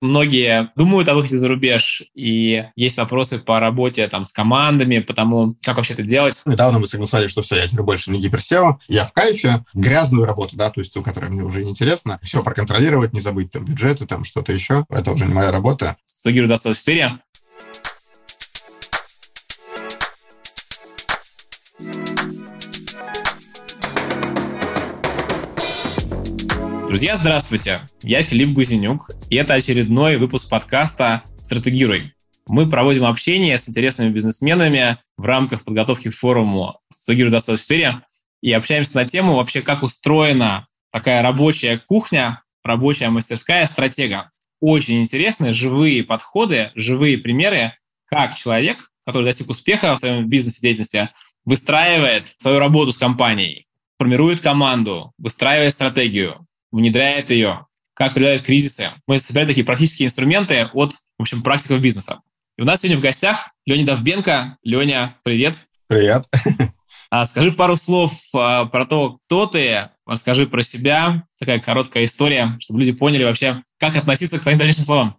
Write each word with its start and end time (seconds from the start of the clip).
Многие 0.00 0.72
думают 0.76 1.08
о 1.08 1.14
выходе 1.14 1.36
за 1.36 1.46
рубеж, 1.48 2.02
и 2.14 2.64
есть 2.74 2.96
вопросы 2.96 3.38
по 3.38 3.60
работе 3.60 4.08
там 4.08 4.24
с 4.24 4.32
командами, 4.32 5.00
потому 5.00 5.56
как 5.62 5.76
вообще 5.76 5.92
это 5.92 6.02
делать. 6.02 6.40
Недавно 6.46 6.78
мы 6.78 6.86
согласились, 6.86 7.30
что 7.30 7.42
все, 7.42 7.56
я 7.56 7.68
теперь 7.68 7.84
больше 7.84 8.10
не 8.10 8.18
гиперсео, 8.18 8.78
я 8.88 9.04
в 9.04 9.12
кайфе, 9.12 9.64
грязную 9.74 10.24
работу, 10.24 10.56
да, 10.56 10.70
то 10.70 10.80
есть 10.80 10.94
ту, 10.94 11.02
которая 11.02 11.30
мне 11.30 11.42
уже 11.42 11.64
неинтересна, 11.64 12.18
все 12.22 12.42
проконтролировать, 12.42 13.12
не 13.12 13.20
забыть 13.20 13.50
там 13.52 13.64
бюджеты, 13.64 14.06
там 14.06 14.24
что-то 14.24 14.52
еще, 14.52 14.86
это 14.88 15.12
уже 15.12 15.26
не 15.26 15.34
моя 15.34 15.50
работа. 15.50 15.96
Сагиру 16.06 16.46
24. 16.46 17.18
Друзья, 26.90 27.16
здравствуйте! 27.16 27.82
Я 28.02 28.24
Филипп 28.24 28.50
Гузенюк, 28.50 29.10
и 29.30 29.36
это 29.36 29.54
очередной 29.54 30.16
выпуск 30.16 30.50
подкаста 30.50 31.22
«Стратегируй». 31.44 32.14
Мы 32.48 32.68
проводим 32.68 33.04
общение 33.04 33.58
с 33.58 33.68
интересными 33.68 34.10
бизнесменами 34.10 34.98
в 35.16 35.24
рамках 35.24 35.62
подготовки 35.62 36.10
к 36.10 36.14
форуму 36.16 36.80
«Стратегируй 36.88 37.32
24» 37.32 38.00
и 38.42 38.52
общаемся 38.52 38.96
на 38.96 39.04
тему 39.04 39.36
вообще, 39.36 39.62
как 39.62 39.84
устроена 39.84 40.66
такая 40.90 41.22
рабочая 41.22 41.78
кухня, 41.78 42.42
рабочая 42.64 43.10
мастерская 43.10 43.66
стратега. 43.66 44.32
Очень 44.60 45.02
интересные 45.02 45.52
живые 45.52 46.02
подходы, 46.02 46.72
живые 46.74 47.18
примеры, 47.18 47.74
как 48.06 48.34
человек, 48.34 48.90
который 49.06 49.26
достиг 49.26 49.48
успеха 49.48 49.94
в 49.94 50.00
своем 50.00 50.28
бизнесе-деятельности, 50.28 51.10
выстраивает 51.44 52.30
свою 52.38 52.58
работу 52.58 52.90
с 52.90 52.98
компанией, 52.98 53.68
формирует 53.96 54.40
команду, 54.40 55.12
выстраивает 55.18 55.72
стратегию, 55.72 56.48
внедряет 56.70 57.30
ее, 57.30 57.66
как 57.94 58.14
преодолевает 58.14 58.46
кризисы. 58.46 58.90
Мы 59.06 59.18
собираем 59.18 59.48
такие 59.48 59.64
практические 59.64 60.06
инструменты 60.06 60.68
от, 60.72 60.92
в 60.92 61.22
общем, 61.22 61.42
практиков 61.42 61.80
бизнеса. 61.80 62.20
И 62.56 62.62
у 62.62 62.64
нас 62.64 62.80
сегодня 62.80 62.98
в 62.98 63.02
гостях 63.02 63.50
Леня 63.66 63.86
Довбенко. 63.86 64.58
Леня, 64.62 65.18
привет. 65.22 65.66
Привет. 65.88 66.24
А 67.12 67.24
скажи 67.24 67.50
пару 67.50 67.74
слов 67.74 68.12
а, 68.36 68.66
про 68.66 68.86
то, 68.86 69.18
кто 69.26 69.46
ты, 69.46 69.90
расскажи 70.06 70.46
про 70.46 70.62
себя, 70.62 71.24
такая 71.40 71.58
короткая 71.58 72.04
история, 72.04 72.56
чтобы 72.60 72.78
люди 72.78 72.92
поняли 72.92 73.24
вообще, 73.24 73.64
как 73.80 73.96
относиться 73.96 74.38
к 74.38 74.42
твоим 74.42 74.58
дальнейшим 74.58 74.84
словам. 74.84 75.16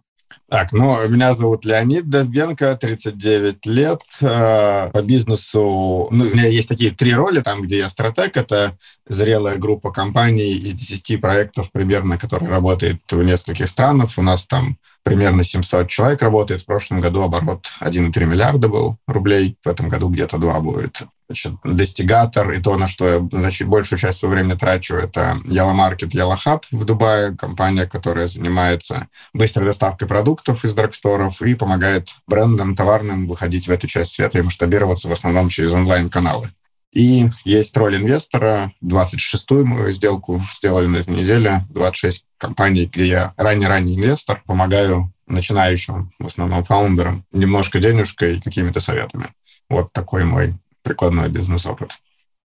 Так, 0.52 0.70
ну, 0.72 1.08
меня 1.08 1.32
зовут 1.32 1.64
Леонид 1.64 2.10
Довбенко, 2.10 2.76
39 2.76 3.64
лет. 3.64 4.02
Э, 4.20 4.90
по 4.92 5.00
бизнесу, 5.02 6.08
ну, 6.10 6.24
у 6.26 6.28
меня 6.28 6.46
есть 6.46 6.68
такие 6.68 6.90
три 6.90 7.14
роли, 7.14 7.40
там, 7.40 7.62
где 7.62 7.78
я 7.78 7.88
стратег, 7.88 8.36
это 8.36 8.76
зрелая 9.08 9.56
группа 9.56 9.90
компаний 9.90 10.52
из 10.52 10.74
10 10.74 11.22
проектов 11.22 11.72
примерно, 11.72 12.18
которые 12.18 12.50
работают 12.50 13.00
в 13.10 13.22
нескольких 13.22 13.66
странах. 13.66 14.10
У 14.18 14.22
нас 14.22 14.46
там 14.46 14.76
примерно 15.02 15.44
700 15.44 15.88
человек 15.88 16.22
работает. 16.22 16.60
В 16.60 16.66
прошлом 16.66 17.00
году 17.00 17.22
оборот 17.22 17.66
1,3 17.80 18.24
миллиарда 18.24 18.68
был 18.68 18.98
рублей. 19.06 19.56
В 19.64 19.68
этом 19.68 19.88
году 19.88 20.08
где-то 20.08 20.38
2 20.38 20.60
будет 20.60 21.02
значит, 21.28 21.54
достигатор, 21.64 22.52
и 22.52 22.60
то, 22.60 22.76
на 22.76 22.88
что 22.88 23.06
я 23.06 23.28
значит, 23.30 23.66
большую 23.68 23.98
часть 23.98 24.18
своего 24.18 24.34
времени 24.34 24.56
трачу, 24.56 24.96
это 24.96 25.38
Yellow 25.44 25.74
Market, 25.74 26.10
Yellow 26.10 26.36
Hub 26.46 26.62
в 26.70 26.84
Дубае, 26.84 27.36
компания, 27.36 27.86
которая 27.86 28.26
занимается 28.26 29.08
быстрой 29.32 29.66
доставкой 29.66 30.06
продуктов 30.08 30.64
из 30.64 30.74
драгсторов 30.74 31.40
и 31.42 31.54
помогает 31.54 32.08
брендам 32.26 32.76
товарным 32.76 33.26
выходить 33.26 33.66
в 33.66 33.70
эту 33.70 33.86
часть 33.86 34.12
света 34.12 34.38
и 34.38 34.42
масштабироваться 34.42 35.08
в 35.08 35.12
основном 35.12 35.48
через 35.48 35.72
онлайн-каналы. 35.72 36.52
И 36.92 37.26
есть 37.44 37.76
роль 37.76 37.96
инвестора. 37.96 38.72
26-ю 38.84 39.64
мою 39.64 39.92
сделку 39.92 40.42
сделали 40.56 40.88
на 40.88 40.98
этой 40.98 41.14
неделе. 41.14 41.66
26 41.70 42.24
компаний, 42.36 42.88
где 42.92 43.06
я 43.06 43.34
ранний-ранний 43.36 43.96
инвестор, 43.96 44.42
помогаю 44.46 45.12
начинающим, 45.26 46.12
в 46.18 46.26
основном 46.26 46.64
фаундерам, 46.64 47.24
немножко 47.32 47.78
денежкой 47.78 48.36
и 48.36 48.40
какими-то 48.40 48.80
советами. 48.80 49.28
Вот 49.70 49.92
такой 49.92 50.24
мой 50.24 50.54
прикладной 50.82 51.30
бизнес-опыт. 51.30 51.98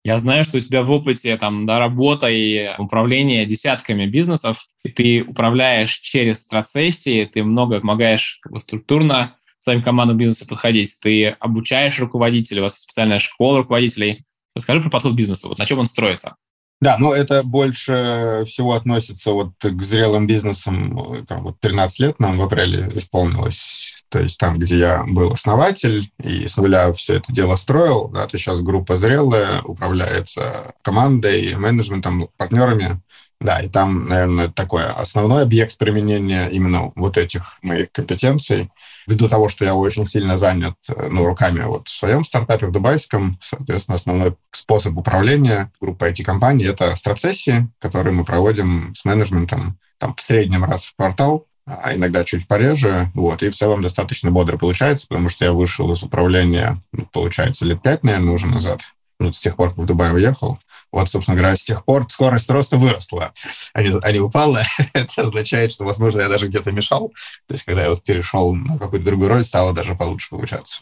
Я 0.05 0.19
знаю, 0.19 0.45
что 0.45 0.59
у 0.59 0.61
тебя 0.61 0.85
в 0.85 0.91
опыте 0.93 1.37
там, 1.37 1.67
да, 1.67 1.81
работа 1.81 2.29
и 2.29 2.71
управление 2.79 3.45
десятками 3.45 4.07
бизнесов, 4.07 4.69
ты 4.95 5.25
управляешь 5.25 5.95
через 5.95 6.43
стратсессии, 6.43 7.25
ты 7.25 7.43
много 7.43 7.81
помогаешь 7.81 8.39
как 8.41 8.53
бы, 8.53 8.61
структурно 8.61 9.35
своим 9.59 9.83
командам 9.83 10.17
бизнеса 10.17 10.47
подходить, 10.47 10.97
ты 11.03 11.31
обучаешь 11.31 11.99
руководителей, 11.99 12.61
у 12.61 12.65
вас 12.65 12.79
специальная 12.79 13.19
школа 13.19 13.59
руководителей. 13.59 14.26
Расскажи 14.57 14.81
про 14.81 14.89
подход 14.91 15.13
к 15.13 15.17
бизнесу, 15.17 15.49
вот 15.49 15.59
на 15.59 15.67
чем 15.67 15.79
он 15.79 15.87
строится. 15.87 16.37
Да, 16.81 16.97
ну 16.99 17.13
это 17.13 17.43
больше 17.43 18.45
всего 18.47 18.73
относится 18.73 19.33
вот 19.33 19.53
к 19.61 19.83
зрелым 19.83 20.27
бизнесам. 20.27 21.25
Там, 21.27 21.43
вот 21.45 21.61
13 21.61 22.01
лет 22.01 22.21
нам 22.21 22.39
в 22.39 22.43
апреле 22.43 22.91
исполнилось. 22.95 23.97
То 24.09 24.19
есть 24.19 24.39
там, 24.39 24.59
где 24.59 24.79
я 24.79 25.05
был 25.07 25.33
основатель 25.33 26.11
и 26.23 26.47
с 26.47 26.57
нуля 26.57 26.93
все 26.93 27.17
это 27.17 27.33
дело 27.33 27.57
строил, 27.57 28.09
да, 28.09 28.27
то 28.27 28.37
сейчас 28.37 28.61
группа 28.61 28.97
зрелая, 28.97 29.63
управляется 29.63 30.75
командой, 30.83 31.55
менеджментом, 31.55 32.29
партнерами. 32.37 33.01
Да, 33.41 33.61
и 33.61 33.69
там, 33.69 34.07
наверное, 34.07 34.49
такой 34.49 34.85
основной 34.85 35.43
объект 35.43 35.77
применения 35.77 36.49
именно 36.49 36.93
вот 36.95 37.19
этих 37.19 37.59
моих 37.63 37.93
компетенций. 37.93 38.71
Ввиду 39.07 39.29
того, 39.29 39.49
что 39.49 39.65
я 39.65 39.75
очень 39.75 40.07
сильно 40.07 40.37
занят 40.37 40.75
ну, 40.89 41.27
руками 41.27 41.63
вот 41.63 41.89
в 41.89 41.97
своем 41.97 42.25
стартапе 42.25 42.67
в 42.67 42.73
дубайском, 42.73 43.39
соответственно, 43.43 43.97
основной 43.97 44.37
способ 44.51 44.97
управления 44.97 45.71
группой 45.81 46.13
IT-компаний— 46.13 46.65
это 46.67 46.97
страцессии, 46.97 47.69
которые 47.79 48.15
мы 48.15 48.25
проводим 48.25 48.95
с 48.95 49.05
менеджментом 49.05 49.79
там, 49.99 50.15
в 50.15 50.21
среднем 50.21 50.65
раз 50.65 50.87
в 50.87 50.97
квартал, 50.97 51.47
а 51.67 51.95
иногда 51.95 52.25
чуть 52.25 52.49
пореже. 52.49 53.11
Вот, 53.15 53.43
и 53.43 53.51
в 53.51 53.55
целом 53.55 53.83
достаточно 53.83 54.31
бодро 54.31 54.57
получается, 54.57 55.07
потому 55.09 55.29
что 55.29 55.45
я 55.45 55.53
вышел 55.53 55.93
из 55.93 56.03
управления, 56.03 56.83
ну, 56.93 57.07
получается, 57.13 57.67
лет 57.67 57.83
пять, 57.83 58.03
наверное, 58.03 58.33
уже 58.33 58.47
назад 58.47 58.81
ну, 59.19 59.33
с 59.33 59.41
тех 59.41 59.57
пор, 59.57 59.71
как 59.71 59.79
в 59.79 59.87
Дубай 59.87 60.15
уехал. 60.15 60.59
Вот, 60.93 61.11
собственно 61.11 61.37
говоря, 61.37 61.57
с 61.57 61.63
тех 61.63 61.85
пор 61.85 62.07
скорость 62.09 62.49
роста 62.51 62.79
выросла, 62.79 63.35
а 63.73 63.83
не, 63.83 63.99
а 64.03 64.13
не 64.13 64.21
упала. 64.21 64.63
Это 64.93 65.23
означает, 65.23 65.73
что, 65.73 65.85
возможно, 65.85 66.21
я 66.21 66.29
даже 66.29 66.49
где-то 66.49 66.73
мешал. 66.73 67.13
То 67.47 67.55
есть, 67.55 67.65
когда 67.65 67.83
я 67.83 67.91
вот 67.91 68.05
перешел 68.05 68.55
на 68.55 68.79
какую-то 68.79 69.05
другую 69.05 69.29
роль, 69.29 69.45
стало 69.45 69.73
даже 69.73 69.95
получше 69.95 70.31
получаться. 70.31 70.81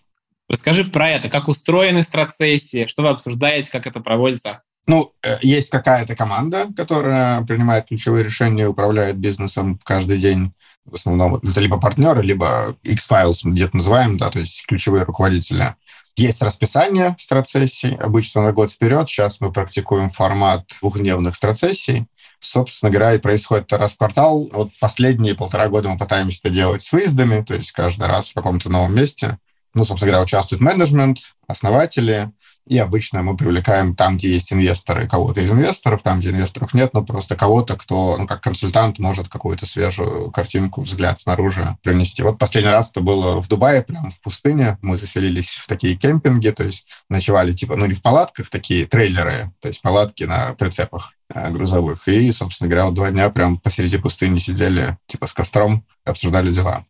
Расскажи 0.49 0.85
про 0.85 1.09
это. 1.09 1.29
Как 1.29 1.49
устроены 1.49 2.03
страцессии? 2.03 2.87
Что 2.87 3.03
вы 3.03 3.09
обсуждаете? 3.09 3.71
Как 3.71 3.87
это 3.87 4.01
проводится? 4.01 4.63
Ну, 4.87 5.13
э, 5.23 5.39
есть 5.41 5.71
какая-то 5.71 6.15
команда, 6.15 6.69
которая 6.77 7.43
принимает 7.43 7.87
ключевые 7.89 8.23
решения, 8.23 8.67
управляет 8.67 9.17
бизнесом 9.17 9.81
каждый 9.83 10.19
день. 10.19 10.53
В 10.85 10.95
основном 10.95 11.37
это 11.37 11.61
либо 11.61 11.81
партнеры, 11.81 12.23
либо 12.23 12.77
X-Files, 12.83 13.41
мы 13.45 13.55
где-то 13.55 13.77
называем, 13.79 14.19
да, 14.19 14.31
то 14.31 14.39
есть 14.39 14.67
ключевые 14.67 15.05
руководители. 15.05 15.75
Есть 16.17 16.43
расписание 16.43 17.17
страцессий, 17.19 17.97
обычно 17.97 18.43
на 18.43 18.53
год 18.53 18.71
вперед. 18.71 19.09
Сейчас 19.09 19.41
мы 19.41 19.51
практикуем 19.51 20.11
формат 20.11 20.65
двухдневных 20.81 21.35
страцессий. 21.35 22.07
Собственно 22.39 22.93
говоря, 22.93 23.15
и 23.15 23.19
происходит 23.19 23.73
раз 23.73 23.95
в 23.95 23.99
квартал. 23.99 24.49
Вот 24.53 24.71
последние 24.79 25.35
полтора 25.35 25.69
года 25.69 25.89
мы 25.89 25.97
пытаемся 25.97 26.41
это 26.45 26.55
делать 26.55 26.83
с 26.83 26.93
выездами, 26.93 27.43
то 27.43 27.55
есть 27.55 27.73
каждый 27.73 28.07
раз 28.07 28.29
в 28.29 28.35
каком-то 28.35 28.71
новом 28.71 28.95
месте. 28.95 29.39
Ну, 29.75 29.85
собственно 29.85 30.13
говоря, 30.13 30.25
участвует 30.25 30.63
менеджмент, 30.63 31.19
основатели, 31.49 32.31
и 32.67 32.79
обычно 32.79 33.23
мы 33.23 33.37
привлекаем 33.37 33.95
там, 33.95 34.17
где 34.17 34.33
есть 34.33 34.53
инвесторы, 34.53 35.07
кого-то 35.07 35.41
из 35.41 35.53
инвесторов, 35.53 36.03
там, 36.03 36.21
где 36.21 36.31
инвесторов 36.31 36.73
нет, 36.73 36.95
но 36.95 37.05
просто 37.05 37.37
кого-то, 37.37 37.77
кто, 37.77 38.17
ну, 38.17 38.27
как 38.27 38.43
консультант, 38.43 38.99
может 38.99 39.29
какую-то 39.29 39.67
свежую 39.67 40.31
картинку, 40.31 40.81
взгляд 40.83 41.19
снаружи 41.19 41.77
принести. 41.83 42.23
Вот 42.23 42.39
последний 42.39 42.71
раз 42.71 42.91
это 42.91 43.01
было 43.01 43.41
в 43.41 43.49
Дубае, 43.49 43.83
прямо 43.83 44.11
в 44.11 44.21
пустыне. 44.21 44.79
Мы 44.81 44.97
заселились 44.97 45.51
в 45.51 45.67
такие 45.67 45.97
кемпинги, 45.97 46.51
то 46.51 46.65
есть 46.65 46.97
ночевали, 47.11 47.53
типа, 47.53 47.77
ну, 47.77 47.87
не 47.87 47.95
в 47.95 48.03
палатках, 48.03 48.49
такие 48.49 48.87
трейлеры, 48.87 49.53
то 49.61 49.69
есть 49.69 49.83
палатки 49.83 50.25
на 50.25 50.55
прицепах 50.55 51.13
э, 51.33 51.51
грузовых. 51.51 52.09
И, 52.09 52.33
собственно 52.33 52.71
говоря, 52.71 52.87
вот 52.87 52.95
два 52.95 53.11
дня 53.11 53.29
прям 53.29 53.59
посреди 53.59 53.99
пустыни 53.99 54.39
сидели, 54.39 54.97
типа, 55.07 55.27
с 55.27 55.35
костром, 55.35 55.85
обсуждали 56.05 56.51
дела. 56.51 56.87